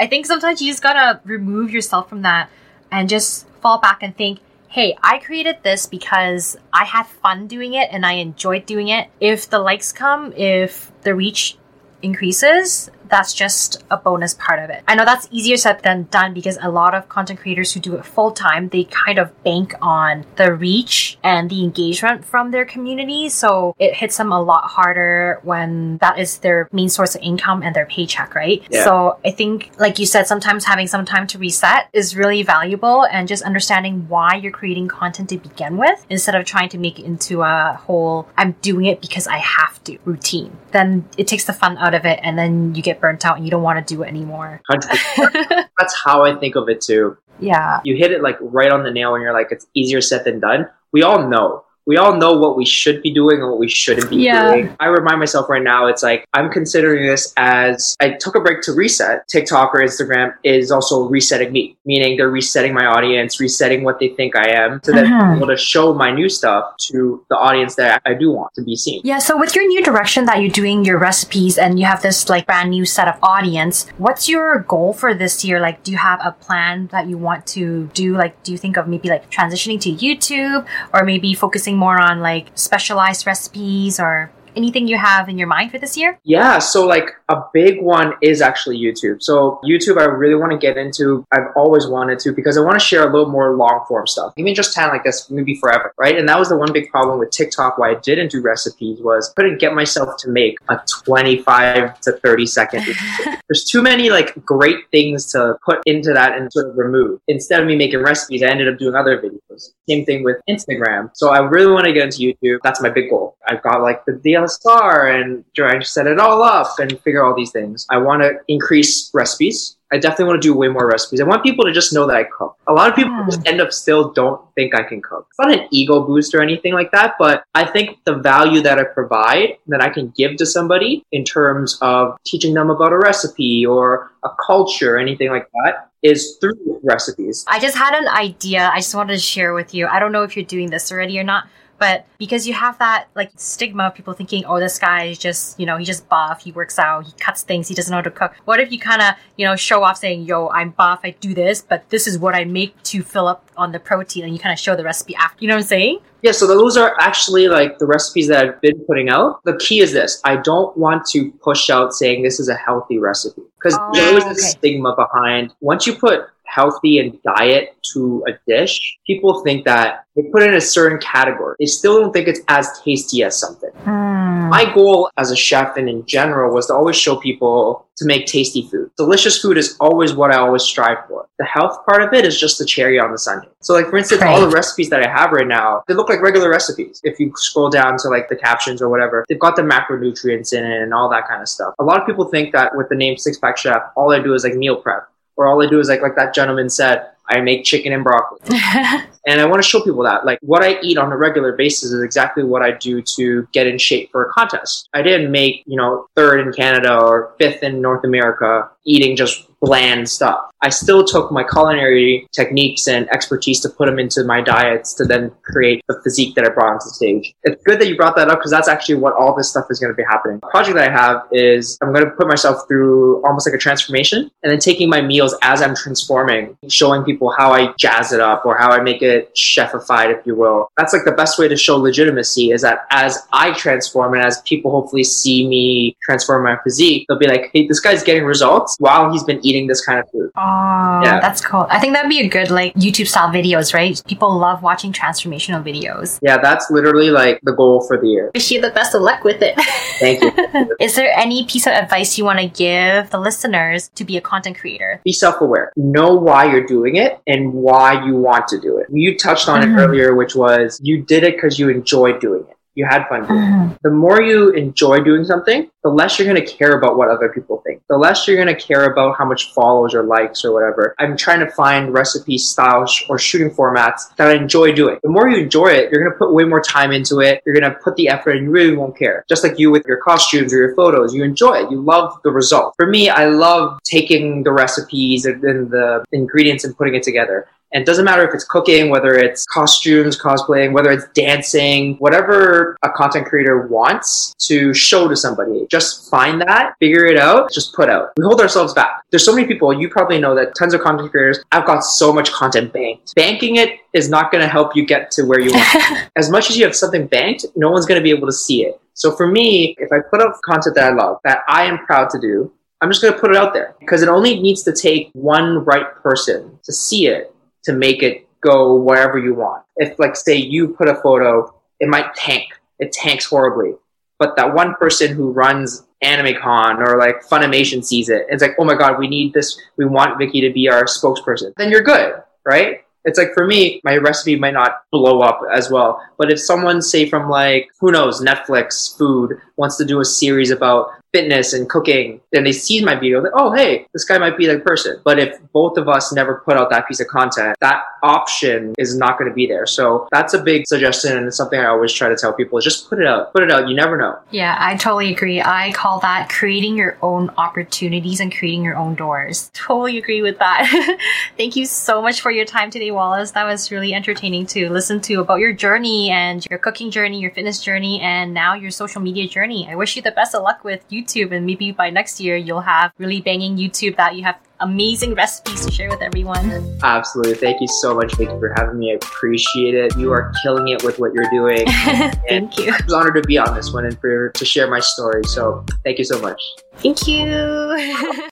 I 0.00 0.06
think 0.06 0.26
sometimes 0.26 0.60
you 0.60 0.70
just 0.70 0.82
gotta 0.82 1.20
remove 1.24 1.70
yourself 1.70 2.08
from 2.08 2.22
that 2.22 2.50
and 2.90 3.08
just 3.08 3.46
fall 3.60 3.78
back 3.78 4.02
and 4.02 4.16
think, 4.16 4.40
hey, 4.68 4.96
I 5.02 5.18
created 5.18 5.58
this 5.62 5.86
because 5.86 6.56
I 6.72 6.84
had 6.84 7.06
fun 7.06 7.46
doing 7.46 7.74
it 7.74 7.88
and 7.90 8.04
I 8.04 8.14
enjoyed 8.14 8.66
doing 8.66 8.88
it. 8.88 9.08
If 9.20 9.48
the 9.48 9.58
likes 9.58 9.92
come, 9.92 10.32
if 10.32 10.92
the 11.02 11.14
reach 11.14 11.56
increases, 12.02 12.90
that's 13.08 13.34
just 13.34 13.84
a 13.90 13.96
bonus 13.96 14.34
part 14.34 14.58
of 14.58 14.70
it. 14.70 14.82
I 14.88 14.94
know 14.94 15.04
that's 15.04 15.28
easier 15.30 15.56
said 15.56 15.82
than 15.82 16.04
done 16.10 16.34
because 16.34 16.58
a 16.60 16.70
lot 16.70 16.94
of 16.94 17.08
content 17.08 17.40
creators 17.40 17.72
who 17.72 17.80
do 17.80 17.96
it 17.96 18.04
full 18.04 18.32
time, 18.32 18.68
they 18.68 18.84
kind 18.84 19.18
of 19.18 19.30
bank 19.42 19.74
on 19.80 20.24
the 20.36 20.54
reach 20.54 21.18
and 21.22 21.50
the 21.50 21.62
engagement 21.62 22.24
from 22.24 22.50
their 22.50 22.64
community. 22.64 23.28
So 23.28 23.74
it 23.78 23.94
hits 23.94 24.16
them 24.16 24.32
a 24.32 24.40
lot 24.40 24.64
harder 24.64 25.40
when 25.42 25.98
that 25.98 26.18
is 26.18 26.38
their 26.38 26.68
main 26.72 26.88
source 26.88 27.14
of 27.14 27.22
income 27.22 27.62
and 27.62 27.74
their 27.74 27.86
paycheck, 27.86 28.34
right? 28.34 28.62
Yeah. 28.70 28.84
So 28.84 29.18
I 29.24 29.30
think, 29.30 29.70
like 29.78 29.98
you 29.98 30.06
said, 30.06 30.26
sometimes 30.26 30.64
having 30.64 30.86
some 30.86 31.04
time 31.04 31.26
to 31.28 31.38
reset 31.38 31.88
is 31.92 32.16
really 32.16 32.42
valuable 32.42 33.04
and 33.04 33.28
just 33.28 33.42
understanding 33.42 34.08
why 34.08 34.34
you're 34.34 34.52
creating 34.52 34.88
content 34.88 35.28
to 35.30 35.38
begin 35.38 35.76
with 35.76 36.04
instead 36.10 36.34
of 36.34 36.44
trying 36.44 36.68
to 36.70 36.78
make 36.78 36.98
it 36.98 37.04
into 37.04 37.42
a 37.42 37.78
whole, 37.84 38.28
I'm 38.36 38.52
doing 38.62 38.86
it 38.86 39.00
because 39.00 39.26
I 39.26 39.38
have 39.38 39.82
to 39.84 39.98
routine. 40.04 40.56
Then 40.72 41.08
it 41.16 41.26
takes 41.26 41.44
the 41.44 41.52
fun 41.52 41.76
out 41.78 41.94
of 41.94 42.04
it 42.04 42.20
and 42.22 42.38
then 42.38 42.74
you 42.74 42.82
get 42.82 42.95
get 42.96 43.00
burnt 43.00 43.24
out 43.24 43.36
and 43.36 43.44
you 43.44 43.50
don't 43.50 43.62
want 43.62 43.86
to 43.86 43.94
do 43.94 44.02
it 44.02 44.08
anymore. 44.08 44.62
That's 45.16 45.94
how 46.04 46.24
I 46.24 46.34
think 46.34 46.56
of 46.56 46.68
it 46.68 46.80
too. 46.80 47.16
Yeah. 47.38 47.80
You 47.84 47.96
hit 47.96 48.12
it 48.12 48.22
like 48.22 48.38
right 48.40 48.72
on 48.72 48.82
the 48.82 48.90
nail 48.90 49.12
when 49.12 49.22
you're 49.22 49.32
like, 49.32 49.48
it's 49.50 49.66
easier 49.74 50.00
said 50.00 50.24
than 50.24 50.40
done. 50.40 50.68
We 50.92 51.02
all 51.02 51.28
know 51.28 51.65
we 51.86 51.96
all 51.96 52.16
know 52.16 52.32
what 52.32 52.56
we 52.56 52.64
should 52.64 53.00
be 53.00 53.12
doing 53.12 53.40
and 53.40 53.48
what 53.48 53.58
we 53.58 53.68
shouldn't 53.68 54.10
be 54.10 54.16
yeah. 54.16 54.50
doing. 54.50 54.76
I 54.80 54.86
remind 54.86 55.20
myself 55.20 55.48
right 55.48 55.62
now, 55.62 55.86
it's 55.86 56.02
like 56.02 56.26
I'm 56.34 56.50
considering 56.50 57.06
this 57.06 57.32
as 57.36 57.96
I 58.00 58.10
took 58.10 58.34
a 58.34 58.40
break 58.40 58.62
to 58.62 58.72
reset. 58.72 59.26
TikTok 59.28 59.74
or 59.74 59.78
Instagram 59.78 60.34
is 60.42 60.70
also 60.72 61.08
resetting 61.08 61.52
me, 61.52 61.76
meaning 61.84 62.16
they're 62.16 62.28
resetting 62.28 62.74
my 62.74 62.86
audience, 62.86 63.40
resetting 63.40 63.84
what 63.84 64.00
they 64.00 64.08
think 64.08 64.34
I 64.34 64.50
am, 64.50 64.80
so 64.82 64.92
that 64.92 65.04
uh-huh. 65.04 65.14
I'm 65.14 65.36
able 65.36 65.46
to 65.46 65.56
show 65.56 65.94
my 65.94 66.10
new 66.10 66.28
stuff 66.28 66.74
to 66.88 67.24
the 67.30 67.36
audience 67.36 67.76
that 67.76 68.02
I 68.04 68.14
do 68.14 68.32
want 68.32 68.52
to 68.54 68.62
be 68.62 68.74
seen. 68.74 69.00
Yeah. 69.04 69.18
So 69.18 69.38
with 69.38 69.54
your 69.54 69.66
new 69.66 69.82
direction 69.82 70.24
that 70.24 70.40
you're 70.40 70.50
doing 70.50 70.84
your 70.84 70.98
recipes 70.98 71.56
and 71.56 71.78
you 71.78 71.86
have 71.86 72.02
this 72.02 72.28
like 72.28 72.46
brand 72.46 72.70
new 72.70 72.84
set 72.84 73.06
of 73.06 73.14
audience, 73.22 73.86
what's 73.98 74.28
your 74.28 74.60
goal 74.60 74.92
for 74.92 75.14
this 75.14 75.44
year? 75.44 75.60
Like, 75.60 75.84
do 75.84 75.92
you 75.92 75.98
have 75.98 76.20
a 76.24 76.32
plan 76.32 76.88
that 76.88 77.06
you 77.06 77.16
want 77.16 77.46
to 77.48 77.88
do? 77.94 78.16
Like, 78.16 78.42
do 78.42 78.50
you 78.50 78.58
think 78.58 78.76
of 78.76 78.88
maybe 78.88 79.08
like 79.08 79.30
transitioning 79.30 79.80
to 79.82 79.92
YouTube 79.92 80.66
or 80.92 81.04
maybe 81.04 81.32
focusing 81.32 81.75
more 81.76 82.00
on 82.00 82.20
like 82.20 82.50
specialized 82.54 83.26
recipes 83.26 84.00
or 84.00 84.30
anything 84.56 84.88
you 84.88 84.96
have 84.96 85.28
in 85.28 85.38
your 85.38 85.46
mind 85.46 85.70
for 85.70 85.78
this 85.78 85.96
year? 85.96 86.18
Yeah, 86.24 86.58
so 86.58 86.86
like 86.86 87.10
a 87.28 87.42
big 87.52 87.82
one 87.82 88.14
is 88.22 88.40
actually 88.40 88.78
YouTube. 88.78 89.22
So 89.22 89.60
YouTube, 89.64 89.98
I 90.00 90.04
really 90.04 90.34
want 90.34 90.52
to 90.52 90.58
get 90.58 90.76
into. 90.76 91.24
I've 91.32 91.48
always 91.56 91.86
wanted 91.86 92.18
to 92.20 92.32
because 92.32 92.56
I 92.56 92.60
want 92.60 92.78
to 92.78 92.84
share 92.84 93.08
a 93.08 93.12
little 93.12 93.28
more 93.28 93.56
long 93.56 93.84
form 93.88 94.06
stuff. 94.06 94.32
Even 94.36 94.54
just 94.54 94.74
time 94.74 94.90
like 94.90 95.04
this, 95.04 95.28
maybe 95.30 95.56
forever, 95.56 95.92
right? 95.98 96.16
And 96.16 96.28
that 96.28 96.38
was 96.38 96.48
the 96.48 96.56
one 96.56 96.72
big 96.72 96.90
problem 96.90 97.18
with 97.18 97.30
TikTok. 97.30 97.78
Why 97.78 97.90
I 97.90 97.94
didn't 97.94 98.30
do 98.30 98.40
recipes 98.40 99.00
was 99.00 99.32
I 99.36 99.42
couldn't 99.42 99.58
get 99.58 99.74
myself 99.74 100.16
to 100.18 100.30
make 100.30 100.58
a 100.68 100.80
25 101.04 102.00
to 102.00 102.12
30 102.12 102.46
second. 102.46 102.84
There's 103.48 103.64
too 103.64 103.82
many 103.82 104.10
like 104.10 104.44
great 104.44 104.88
things 104.90 105.30
to 105.32 105.56
put 105.64 105.80
into 105.86 106.12
that 106.12 106.38
and 106.38 106.52
sort 106.52 106.68
of 106.68 106.76
remove. 106.76 107.20
Instead 107.28 107.60
of 107.60 107.66
me 107.66 107.76
making 107.76 108.02
recipes, 108.02 108.42
I 108.42 108.48
ended 108.48 108.68
up 108.72 108.78
doing 108.78 108.94
other 108.94 109.20
videos. 109.20 109.70
Same 109.88 110.04
thing 110.04 110.24
with 110.24 110.36
Instagram. 110.48 111.10
So 111.14 111.30
I 111.30 111.38
really 111.38 111.72
want 111.72 111.86
to 111.86 111.92
get 111.92 112.04
into 112.04 112.18
YouTube. 112.18 112.58
That's 112.62 112.80
my 112.80 112.88
big 112.88 113.10
goal. 113.10 113.36
I've 113.46 113.62
got 113.62 113.82
like 113.82 114.04
the 114.04 114.12
DSLR 114.12 115.20
and 115.20 115.44
trying 115.54 115.80
to 115.80 115.86
set 115.86 116.06
it 116.06 116.18
all 116.18 116.42
up 116.42 116.78
and 116.78 117.00
figure 117.00 117.15
all 117.24 117.34
these 117.34 117.50
things. 117.52 117.86
I 117.90 117.98
want 117.98 118.22
to 118.22 118.32
increase 118.48 119.10
recipes. 119.14 119.76
I 119.92 119.98
definitely 119.98 120.24
want 120.26 120.42
to 120.42 120.48
do 120.48 120.52
way 120.52 120.66
more 120.66 120.88
recipes. 120.88 121.20
I 121.20 121.24
want 121.24 121.44
people 121.44 121.64
to 121.64 121.72
just 121.72 121.92
know 121.94 122.06
that 122.08 122.16
I 122.16 122.24
cook. 122.24 122.56
A 122.66 122.72
lot 122.72 122.88
of 122.90 122.96
people 122.96 123.12
Hmm. 123.14 123.30
just 123.30 123.46
end 123.46 123.60
up 123.60 123.72
still 123.72 124.10
don't 124.10 124.40
think 124.56 124.74
I 124.74 124.82
can 124.82 125.00
cook. 125.00 125.26
It's 125.30 125.38
not 125.38 125.52
an 125.56 125.68
ego 125.70 126.00
boost 126.04 126.34
or 126.34 126.42
anything 126.42 126.72
like 126.74 126.90
that, 126.90 127.14
but 127.20 127.44
I 127.54 127.64
think 127.64 127.98
the 128.04 128.14
value 128.14 128.60
that 128.62 128.78
I 128.80 128.84
provide 128.84 129.58
that 129.68 129.80
I 129.80 129.88
can 129.88 130.12
give 130.16 130.36
to 130.38 130.46
somebody 130.46 131.04
in 131.12 131.22
terms 131.24 131.78
of 131.82 132.16
teaching 132.26 132.52
them 132.54 132.68
about 132.68 132.92
a 132.92 132.98
recipe 132.98 133.64
or 133.64 134.10
a 134.24 134.30
culture, 134.44 134.98
anything 134.98 135.30
like 135.30 135.46
that, 135.62 135.88
is 136.02 136.36
through 136.40 136.80
recipes. 136.82 137.44
I 137.48 137.60
just 137.60 137.76
had 137.76 137.94
an 137.94 138.08
idea. 138.08 138.70
I 138.72 138.78
just 138.78 138.94
wanted 138.94 139.14
to 139.14 139.20
share 139.20 139.54
with 139.54 139.72
you. 139.72 139.86
I 139.86 140.00
don't 140.00 140.10
know 140.12 140.24
if 140.24 140.36
you're 140.36 140.44
doing 140.44 140.70
this 140.70 140.90
already 140.90 141.16
or 141.18 141.24
not, 141.24 141.46
but 141.78 142.06
because 142.18 142.46
you 142.46 142.54
have 142.54 142.78
that 142.78 143.08
like 143.14 143.30
stigma 143.36 143.84
of 143.84 143.94
people 143.94 144.14
thinking, 144.14 144.44
oh, 144.46 144.58
this 144.58 144.78
guy 144.78 145.04
is 145.04 145.18
just, 145.18 145.58
you 145.58 145.66
know, 145.66 145.76
he 145.76 145.84
just 145.84 146.08
buff, 146.08 146.42
he 146.42 146.52
works 146.52 146.78
out, 146.78 147.06
he 147.06 147.12
cuts 147.12 147.42
things, 147.42 147.68
he 147.68 147.74
doesn't 147.74 147.90
know 147.90 147.98
how 147.98 148.02
to 148.02 148.10
cook. 148.10 148.34
What 148.44 148.60
if 148.60 148.72
you 148.72 148.78
kind 148.78 149.02
of, 149.02 149.14
you 149.36 149.46
know, 149.46 149.56
show 149.56 149.82
off 149.84 149.98
saying, 149.98 150.22
yo, 150.24 150.48
I'm 150.48 150.70
buff, 150.70 151.00
I 151.04 151.10
do 151.20 151.34
this, 151.34 151.62
but 151.62 151.88
this 151.90 152.06
is 152.06 152.18
what 152.18 152.34
I 152.34 152.44
make 152.44 152.80
to 152.84 153.02
fill 153.02 153.26
up 153.28 153.50
on 153.56 153.72
the 153.72 153.80
protein, 153.80 154.24
and 154.24 154.32
you 154.32 154.38
kind 154.38 154.52
of 154.52 154.58
show 154.58 154.76
the 154.76 154.84
recipe 154.84 155.14
after. 155.16 155.36
You 155.40 155.48
know 155.48 155.54
what 155.54 155.62
I'm 155.62 155.66
saying? 155.68 155.98
Yeah, 156.22 156.32
so 156.32 156.46
those 156.46 156.76
are 156.76 156.96
actually 156.98 157.46
like 157.48 157.78
the 157.78 157.86
recipes 157.86 158.26
that 158.28 158.44
I've 158.44 158.60
been 158.60 158.78
putting 158.86 159.08
out. 159.10 159.44
The 159.44 159.56
key 159.58 159.80
is 159.80 159.92
this 159.92 160.20
I 160.24 160.36
don't 160.36 160.76
want 160.76 161.04
to 161.12 161.30
push 161.42 161.70
out 161.70 161.92
saying 161.92 162.22
this 162.22 162.40
is 162.40 162.48
a 162.48 162.54
healthy 162.54 162.98
recipe 162.98 163.42
because 163.58 163.78
Oh, 163.80 163.90
there's 163.92 164.08
always 164.08 164.24
okay. 164.24 164.34
this 164.34 164.50
stigma 164.52 164.96
behind. 164.96 165.54
Once 165.60 165.86
you 165.86 165.94
put 165.94 166.26
healthy 166.46 166.98
and 166.98 167.18
diet 167.22 167.76
to 167.92 168.24
a 168.28 168.32
dish, 168.46 168.98
people 169.06 169.42
think 169.42 169.64
that 169.64 170.04
they 170.16 170.22
put 170.22 170.42
it 170.42 170.48
in 170.50 170.54
a 170.54 170.60
certain 170.60 170.98
category. 170.98 171.56
They 171.58 171.66
still 171.66 172.00
don't 172.00 172.12
think 172.12 172.26
it's 172.26 172.40
as 172.48 172.80
tasty 172.82 173.22
as 173.22 173.38
something. 173.38 173.70
Hmm. 173.84 174.48
My 174.48 174.72
goal 174.72 175.10
as 175.16 175.30
a 175.30 175.36
chef 175.36 175.76
and 175.76 175.88
in 175.88 176.06
general 176.06 176.54
was 176.54 176.68
to 176.68 176.74
always 176.74 176.96
show 176.96 177.16
people 177.16 177.86
to 177.96 178.06
make 178.06 178.26
tasty 178.26 178.68
food. 178.70 178.90
Delicious 178.96 179.38
food 179.40 179.58
is 179.58 179.76
always 179.80 180.14
what 180.14 180.30
I 180.30 180.38
always 180.38 180.62
strive 180.62 180.98
for. 181.08 181.28
The 181.38 181.44
health 181.44 181.84
part 181.86 182.02
of 182.02 182.12
it 182.12 182.24
is 182.24 182.38
just 182.38 182.58
the 182.58 182.64
cherry 182.64 182.98
on 182.98 183.10
the 183.10 183.18
sundae. 183.18 183.48
So 183.60 183.74
like 183.74 183.88
for 183.88 183.96
instance, 183.96 184.22
all 184.22 184.40
the 184.40 184.48
recipes 184.48 184.88
that 184.90 185.02
I 185.02 185.10
have 185.10 185.32
right 185.32 185.46
now, 185.46 185.82
they 185.88 185.94
look 185.94 186.08
like 186.08 186.20
regular 186.20 186.50
recipes. 186.50 187.00
If 187.04 187.18
you 187.18 187.32
scroll 187.36 187.70
down 187.70 187.98
to 187.98 188.08
like 188.08 188.28
the 188.28 188.36
captions 188.36 188.80
or 188.80 188.88
whatever, 188.88 189.24
they've 189.28 189.38
got 189.38 189.56
the 189.56 189.62
macronutrients 189.62 190.52
in 190.52 190.64
it 190.64 190.82
and 190.82 190.94
all 190.94 191.10
that 191.10 191.26
kind 191.26 191.42
of 191.42 191.48
stuff. 191.48 191.74
A 191.78 191.84
lot 191.84 192.00
of 192.00 192.06
people 192.06 192.26
think 192.26 192.52
that 192.52 192.76
with 192.76 192.88
the 192.88 192.96
name 192.96 193.16
Six 193.16 193.38
Pack 193.38 193.58
Chef, 193.58 193.82
all 193.96 194.12
I 194.12 194.20
do 194.22 194.34
is 194.34 194.44
like 194.44 194.54
meal 194.54 194.76
prep. 194.76 195.08
Or 195.36 195.46
all 195.46 195.62
I 195.62 195.68
do 195.68 195.78
is 195.80 195.88
like 195.88 196.02
like 196.02 196.16
that 196.16 196.34
gentleman 196.34 196.70
said, 196.70 197.06
I 197.28 197.40
make 197.40 197.64
chicken 197.64 197.92
and 197.92 198.04
broccoli. 198.04 198.40
And 199.26 199.40
I 199.40 199.46
want 199.46 199.62
to 199.62 199.68
show 199.68 199.80
people 199.80 200.04
that, 200.04 200.24
like, 200.24 200.38
what 200.40 200.62
I 200.62 200.80
eat 200.80 200.98
on 200.98 201.10
a 201.10 201.16
regular 201.16 201.52
basis 201.52 201.90
is 201.90 202.02
exactly 202.02 202.44
what 202.44 202.62
I 202.62 202.70
do 202.70 203.02
to 203.16 203.46
get 203.52 203.66
in 203.66 203.76
shape 203.76 204.10
for 204.12 204.24
a 204.24 204.32
contest. 204.32 204.88
I 204.94 205.02
didn't 205.02 205.30
make, 205.30 205.64
you 205.66 205.76
know, 205.76 206.06
third 206.14 206.46
in 206.46 206.52
Canada 206.52 206.96
or 206.96 207.34
fifth 207.38 207.62
in 207.62 207.80
North 207.80 208.04
America 208.04 208.70
eating 208.86 209.16
just 209.16 209.48
bland 209.60 210.08
stuff. 210.08 210.38
I 210.62 210.68
still 210.68 211.04
took 211.04 211.30
my 211.30 211.44
culinary 211.44 212.26
techniques 212.32 212.88
and 212.88 213.08
expertise 213.10 213.60
to 213.60 213.68
put 213.68 213.86
them 213.86 213.98
into 213.98 214.24
my 214.24 214.40
diets 214.40 214.94
to 214.94 215.04
then 215.04 215.32
create 215.42 215.82
the 215.88 216.00
physique 216.02 216.34
that 216.34 216.44
I 216.44 216.48
brought 216.48 216.72
onto 216.74 216.88
stage. 216.88 217.34
It's 217.44 217.62
good 217.64 217.80
that 217.80 217.88
you 217.88 217.96
brought 217.96 218.16
that 218.16 218.28
up 218.28 218.38
because 218.38 218.50
that's 218.50 218.68
actually 218.68 218.96
what 218.96 219.14
all 219.14 219.34
this 219.34 219.50
stuff 219.50 219.66
is 219.70 219.78
going 219.78 219.92
to 219.92 219.96
be 219.96 220.02
happening. 220.04 220.38
The 220.40 220.48
project 220.48 220.76
that 220.76 220.88
I 220.88 220.92
have 220.92 221.22
is 221.32 221.78
I'm 221.82 221.92
going 221.92 222.04
to 222.04 222.10
put 222.12 222.26
myself 222.26 222.62
through 222.68 223.22
almost 223.24 223.46
like 223.46 223.54
a 223.54 223.58
transformation 223.58 224.30
and 224.42 224.52
then 224.52 224.58
taking 224.58 224.88
my 224.88 225.00
meals 225.00 225.36
as 225.42 225.62
I'm 225.62 225.74
transforming, 225.74 226.56
showing 226.68 227.04
people 227.04 227.32
how 227.36 227.52
I 227.52 227.72
jazz 227.78 228.12
it 228.12 228.20
up 228.20 228.46
or 228.46 228.56
how 228.56 228.70
I 228.70 228.80
make 228.80 229.02
it 229.02 229.15
chefified, 229.34 230.16
if 230.18 230.26
you 230.26 230.34
will. 230.34 230.70
That's 230.76 230.92
like 230.92 231.04
the 231.04 231.12
best 231.12 231.38
way 231.38 231.48
to 231.48 231.56
show 231.56 231.76
legitimacy 231.76 232.50
is 232.50 232.62
that 232.62 232.86
as 232.90 233.26
I 233.32 233.52
transform 233.52 234.14
and 234.14 234.24
as 234.24 234.40
people 234.42 234.70
hopefully 234.70 235.04
see 235.04 235.46
me 235.46 235.96
transform 236.02 236.44
my 236.44 236.56
physique, 236.64 237.06
they'll 237.08 237.18
be 237.18 237.26
like, 237.28 237.50
hey, 237.52 237.66
this 237.66 237.80
guy's 237.80 238.02
getting 238.02 238.24
results 238.24 238.76
while 238.78 239.10
he's 239.12 239.24
been 239.24 239.44
eating 239.44 239.66
this 239.66 239.84
kind 239.84 239.98
of 240.00 240.10
food. 240.10 240.30
Oh, 240.36 241.00
Yeah. 241.04 241.20
that's 241.20 241.44
cool. 241.44 241.66
I 241.70 241.78
think 241.80 241.94
that'd 241.94 242.08
be 242.08 242.20
a 242.20 242.28
good 242.28 242.50
like 242.50 242.74
YouTube 242.74 243.08
style 243.08 243.28
videos, 243.28 243.74
right? 243.74 244.00
People 244.06 244.36
love 244.36 244.62
watching 244.62 244.92
transformational 244.92 245.62
videos. 245.62 246.18
Yeah, 246.22 246.38
that's 246.38 246.70
literally 246.70 247.10
like 247.10 247.40
the 247.42 247.52
goal 247.52 247.86
for 247.86 247.98
the 248.00 248.08
year. 248.08 248.30
Wish 248.34 248.50
you 248.50 248.60
the 248.60 248.70
best 248.70 248.94
of 248.94 249.02
luck 249.02 249.24
with 249.24 249.42
it. 249.42 249.54
Thank 249.98 250.22
you. 250.22 250.76
Is 250.80 250.94
there 250.96 251.12
any 251.16 251.44
piece 251.46 251.66
of 251.66 251.72
advice 251.72 252.18
you 252.18 252.24
want 252.24 252.38
to 252.40 252.48
give 252.48 253.10
the 253.10 253.18
listeners 253.18 253.88
to 253.94 254.04
be 254.04 254.16
a 254.16 254.20
content 254.20 254.58
creator? 254.58 255.00
be 255.04 255.12
self-aware 255.12 255.72
know 255.76 256.14
why 256.14 256.44
you're 256.50 256.66
doing 256.66 256.96
it 256.96 257.18
and 257.26 257.52
why 257.52 258.04
you 258.04 258.14
want 258.16 258.46
to 258.48 258.58
do 258.60 258.78
it 258.78 258.86
you 258.90 259.05
touched 259.14 259.48
on 259.48 259.60
Mhm. 259.62 259.78
it 259.78 259.80
earlier 259.82 260.14
which 260.14 260.34
was 260.34 260.80
you 260.82 261.02
did 261.02 261.22
it 261.22 261.34
because 261.36 261.58
you 261.58 261.68
enjoyed 261.68 262.18
doing 262.20 262.40
it. 262.48 262.56
You 262.74 262.84
had 262.84 263.06
fun 263.08 263.24
doing 263.26 263.38
it. 263.38 263.42
Mhm. 263.42 263.78
the 263.82 263.90
more 263.90 264.20
you 264.20 264.50
enjoy 264.50 265.00
doing 265.00 265.24
something 265.24 265.70
the 265.82 265.88
less 265.90 266.18
you're 266.18 266.26
going 266.26 266.44
to 266.44 266.52
care 266.58 266.72
about 266.72 266.96
what 266.98 267.08
other 267.08 267.28
people 267.28 267.62
think. 267.64 267.80
The 267.88 267.96
less 267.96 268.26
you're 268.26 268.36
going 268.42 268.52
to 268.54 268.60
care 268.60 268.86
about 268.92 269.16
how 269.16 269.24
much 269.24 269.52
follows 269.54 269.94
or 269.94 270.02
likes 270.02 270.44
or 270.44 270.52
whatever. 270.52 270.96
I'm 270.98 271.16
trying 271.16 271.38
to 271.38 271.48
find 271.52 271.92
recipe 271.94 272.38
styles 272.38 272.90
or 273.08 273.18
shooting 273.20 273.50
formats 273.52 274.00
that 274.16 274.26
i 274.26 274.32
enjoy 274.34 274.72
doing. 274.72 274.98
The 275.04 275.08
more 275.08 275.28
you 275.28 275.36
enjoy 275.38 275.68
it 275.68 275.90
you're 275.92 276.00
going 276.02 276.12
to 276.12 276.18
put 276.18 276.32
way 276.34 276.42
more 276.42 276.60
time 276.60 276.90
into 276.90 277.20
it. 277.20 277.40
You're 277.46 277.54
going 277.54 277.70
to 277.72 277.78
put 277.78 277.94
the 277.94 278.08
effort 278.08 278.32
and 278.36 278.46
you 278.46 278.50
really 278.50 278.76
won't 278.76 278.98
care. 278.98 279.24
Just 279.28 279.44
like 279.44 279.60
you 279.60 279.70
with 279.70 279.84
your 279.86 279.98
costumes 279.98 280.52
or 280.52 280.56
your 280.58 280.74
photos. 280.74 281.14
You 281.14 281.22
enjoy 281.22 281.54
it. 281.62 281.70
You 281.70 281.80
love 281.80 282.18
the 282.24 282.30
result. 282.32 282.74
For 282.76 282.86
me 282.86 283.08
i 283.08 283.26
love 283.26 283.78
taking 283.84 284.42
the 284.42 284.50
recipes 284.52 285.24
and 285.24 285.40
the 285.70 286.04
ingredients 286.12 286.64
and 286.64 286.76
putting 286.76 286.94
it 286.96 287.04
together 287.04 287.46
and 287.72 287.82
it 287.82 287.86
doesn't 287.86 288.04
matter 288.04 288.26
if 288.26 288.34
it's 288.34 288.44
cooking, 288.44 288.90
whether 288.90 289.14
it's 289.14 289.44
costumes, 289.46 290.20
cosplaying, 290.20 290.72
whether 290.72 290.90
it's 290.90 291.06
dancing, 291.14 291.96
whatever 291.96 292.76
a 292.82 292.90
content 292.90 293.26
creator 293.26 293.66
wants 293.66 294.34
to 294.46 294.72
show 294.72 295.08
to 295.08 295.16
somebody. 295.16 295.66
Just 295.70 296.10
find 296.10 296.40
that, 296.42 296.74
figure 296.78 297.04
it 297.06 297.18
out, 297.18 297.52
just 297.52 297.74
put 297.74 297.90
out. 297.90 298.10
We 298.16 298.24
hold 298.24 298.40
ourselves 298.40 298.72
back. 298.72 299.02
There's 299.10 299.24
so 299.24 299.34
many 299.34 299.46
people, 299.46 299.72
you 299.72 299.88
probably 299.88 300.18
know 300.18 300.34
that 300.34 300.54
tons 300.56 300.74
of 300.74 300.80
content 300.80 301.10
creators, 301.10 301.40
I've 301.52 301.66
got 301.66 301.80
so 301.80 302.12
much 302.12 302.32
content 302.32 302.72
banked. 302.72 303.14
Banking 303.14 303.56
it 303.56 303.80
is 303.92 304.08
not 304.08 304.30
going 304.30 304.42
to 304.42 304.48
help 304.48 304.76
you 304.76 304.86
get 304.86 305.10
to 305.12 305.24
where 305.24 305.40
you 305.40 305.52
want. 305.52 306.10
as 306.16 306.30
much 306.30 306.50
as 306.50 306.56
you 306.56 306.64
have 306.64 306.76
something 306.76 307.06
banked, 307.06 307.46
no 307.56 307.70
one's 307.70 307.86
going 307.86 308.00
to 308.00 308.04
be 308.04 308.10
able 308.10 308.26
to 308.26 308.32
see 308.32 308.64
it. 308.64 308.80
So 308.94 309.12
for 309.12 309.26
me, 309.26 309.74
if 309.78 309.92
I 309.92 309.98
put 310.00 310.22
out 310.22 310.40
content 310.42 310.74
that 310.76 310.92
I 310.92 310.94
love, 310.94 311.18
that 311.24 311.40
I 311.48 311.64
am 311.64 311.78
proud 311.84 312.08
to 312.10 312.20
do, 312.20 312.52
I'm 312.80 312.90
just 312.90 313.02
going 313.02 313.14
to 313.14 313.20
put 313.20 313.30
it 313.30 313.36
out 313.36 313.54
there 313.54 313.74
because 313.80 314.02
it 314.02 314.08
only 314.08 314.40
needs 314.40 314.62
to 314.64 314.72
take 314.72 315.10
one 315.12 315.64
right 315.64 315.94
person 316.02 316.58
to 316.64 316.72
see 316.72 317.06
it 317.06 317.34
to 317.66 317.72
make 317.72 318.02
it 318.02 318.26
go 318.40 318.74
wherever 318.74 319.18
you 319.18 319.34
want. 319.34 319.62
If, 319.76 319.98
like, 319.98 320.16
say 320.16 320.36
you 320.36 320.68
put 320.68 320.88
a 320.88 320.94
photo, 320.96 321.54
it 321.80 321.88
might 321.88 322.14
tank. 322.14 322.48
It 322.78 322.92
tanks 322.92 323.26
horribly. 323.26 323.74
But 324.18 324.36
that 324.36 324.54
one 324.54 324.74
person 324.76 325.14
who 325.14 325.30
runs 325.30 325.84
AnimeCon 326.02 326.78
or 326.78 326.98
like 326.98 327.22
Funimation 327.26 327.84
sees 327.84 328.08
it, 328.08 328.26
it's 328.30 328.42
like, 328.42 328.56
oh 328.58 328.64
my 328.64 328.74
god, 328.74 328.98
we 328.98 329.08
need 329.08 329.34
this. 329.34 329.60
We 329.76 329.84
want 329.84 330.18
Vicky 330.18 330.40
to 330.40 330.52
be 330.52 330.68
our 330.68 330.84
spokesperson. 330.84 331.52
Then 331.56 331.70
you're 331.70 331.82
good, 331.82 332.22
right? 332.46 332.85
It's 333.06 333.18
like 333.18 333.32
for 333.32 333.46
me, 333.46 333.80
my 333.84 333.96
recipe 333.96 334.36
might 334.36 334.54
not 334.54 334.82
blow 334.92 335.20
up 335.20 335.40
as 335.52 335.70
well. 335.70 336.02
But 336.18 336.30
if 336.30 336.40
someone, 336.40 336.82
say 336.82 337.08
from 337.08 337.30
like, 337.30 337.70
who 337.80 337.92
knows, 337.92 338.20
Netflix 338.20 338.96
food 338.98 339.40
wants 339.56 339.76
to 339.76 339.84
do 339.84 340.00
a 340.00 340.04
series 340.04 340.50
about 340.50 340.90
fitness 341.12 341.54
and 341.54 341.68
cooking, 341.70 342.20
then 342.32 342.44
they 342.44 342.52
see 342.52 342.84
my 342.84 342.94
video, 342.94 343.22
like, 343.22 343.32
oh, 343.34 343.50
hey, 343.52 343.86
this 343.94 344.04
guy 344.04 344.18
might 344.18 344.36
be 344.36 344.46
the 344.46 344.58
person. 344.60 345.00
But 345.02 345.18
if 345.18 345.38
both 345.52 345.78
of 345.78 345.88
us 345.88 346.12
never 346.12 346.42
put 346.44 346.58
out 346.58 346.68
that 346.70 346.86
piece 346.86 347.00
of 347.00 347.06
content, 347.06 347.56
that 347.60 347.84
option 348.02 348.74
is 348.76 348.96
not 348.96 349.18
going 349.18 349.30
to 349.30 349.34
be 349.34 349.46
there. 349.46 349.66
So 349.66 350.08
that's 350.12 350.34
a 350.34 350.42
big 350.42 350.66
suggestion 350.66 351.16
and 351.16 351.26
it's 351.26 351.38
something 351.38 351.58
I 351.58 351.66
always 351.66 351.92
try 351.92 352.10
to 352.10 352.16
tell 352.16 352.34
people, 352.34 352.58
is 352.58 352.64
just 352.64 352.90
put 352.90 352.98
it 352.98 353.06
out. 353.06 353.32
Put 353.32 353.42
it 353.42 353.50
out. 353.50 353.66
You 353.68 353.74
never 353.74 353.96
know. 353.96 354.18
Yeah, 354.30 354.56
I 354.58 354.76
totally 354.76 355.10
agree. 355.10 355.40
I 355.40 355.72
call 355.72 356.00
that 356.00 356.28
creating 356.28 356.76
your 356.76 356.98
own 357.00 357.30
opportunities 357.38 358.20
and 358.20 358.34
creating 358.34 358.62
your 358.62 358.76
own 358.76 358.94
doors. 358.94 359.50
Totally 359.66 359.98
agree 359.98 360.22
with 360.22 360.38
that. 360.38 360.98
Thank 361.36 361.56
you 361.56 361.66
so 361.66 362.00
much 362.00 362.20
for 362.20 362.30
your 362.30 362.44
time 362.44 362.70
today, 362.70 362.90
Wallace. 362.96 363.30
That 363.30 363.44
was 363.44 363.70
really 363.70 363.94
entertaining 363.94 364.46
to 364.46 364.68
listen 364.70 365.00
to 365.02 365.20
about 365.20 365.38
your 365.38 365.52
journey 365.52 366.10
and 366.10 366.44
your 366.50 366.58
cooking 366.58 366.90
journey, 366.90 367.20
your 367.20 367.30
fitness 367.30 367.62
journey, 367.62 368.00
and 368.00 368.34
now 368.34 368.54
your 368.54 368.72
social 368.72 369.00
media 369.00 369.28
journey. 369.28 369.68
I 369.70 369.76
wish 369.76 369.94
you 369.94 370.02
the 370.02 370.10
best 370.10 370.34
of 370.34 370.42
luck 370.42 370.64
with 370.64 370.82
YouTube, 370.90 371.32
and 371.32 371.46
maybe 371.46 371.70
by 371.70 371.90
next 371.90 372.20
year 372.20 372.36
you'll 372.36 372.62
have 372.62 372.92
really 372.98 373.20
banging 373.20 373.56
YouTube 373.56 373.96
that 373.96 374.16
you 374.16 374.24
have 374.24 374.36
amazing 374.60 375.14
recipes 375.14 375.64
to 375.66 375.72
share 375.72 375.88
with 375.88 376.02
everyone. 376.02 376.78
Absolutely. 376.82 377.34
Thank 377.34 377.60
you 377.60 377.68
so 377.68 377.94
much, 377.94 378.14
Vicky, 378.16 378.30
for 378.38 378.52
having 378.56 378.78
me. 378.78 378.92
I 378.92 378.94
appreciate 378.94 379.74
it. 379.74 379.96
You 379.96 380.12
are 380.12 380.32
killing 380.42 380.68
it 380.68 380.82
with 380.82 380.98
what 380.98 381.12
you're 381.12 381.30
doing. 381.30 381.66
thank 382.28 382.58
you. 382.58 382.72
I 382.72 382.80
was 382.84 382.92
honored 382.92 383.14
to 383.14 383.22
be 383.22 383.38
on 383.38 383.54
this 383.54 383.72
one 383.72 383.84
and 383.84 383.98
for 384.00 384.30
to 384.30 384.44
share 384.44 384.70
my 384.70 384.80
story. 384.80 385.24
So 385.24 385.64
thank 385.84 385.98
you 385.98 386.04
so 386.04 386.20
much. 386.20 386.40
Thank 386.76 387.06
you. 387.06 387.26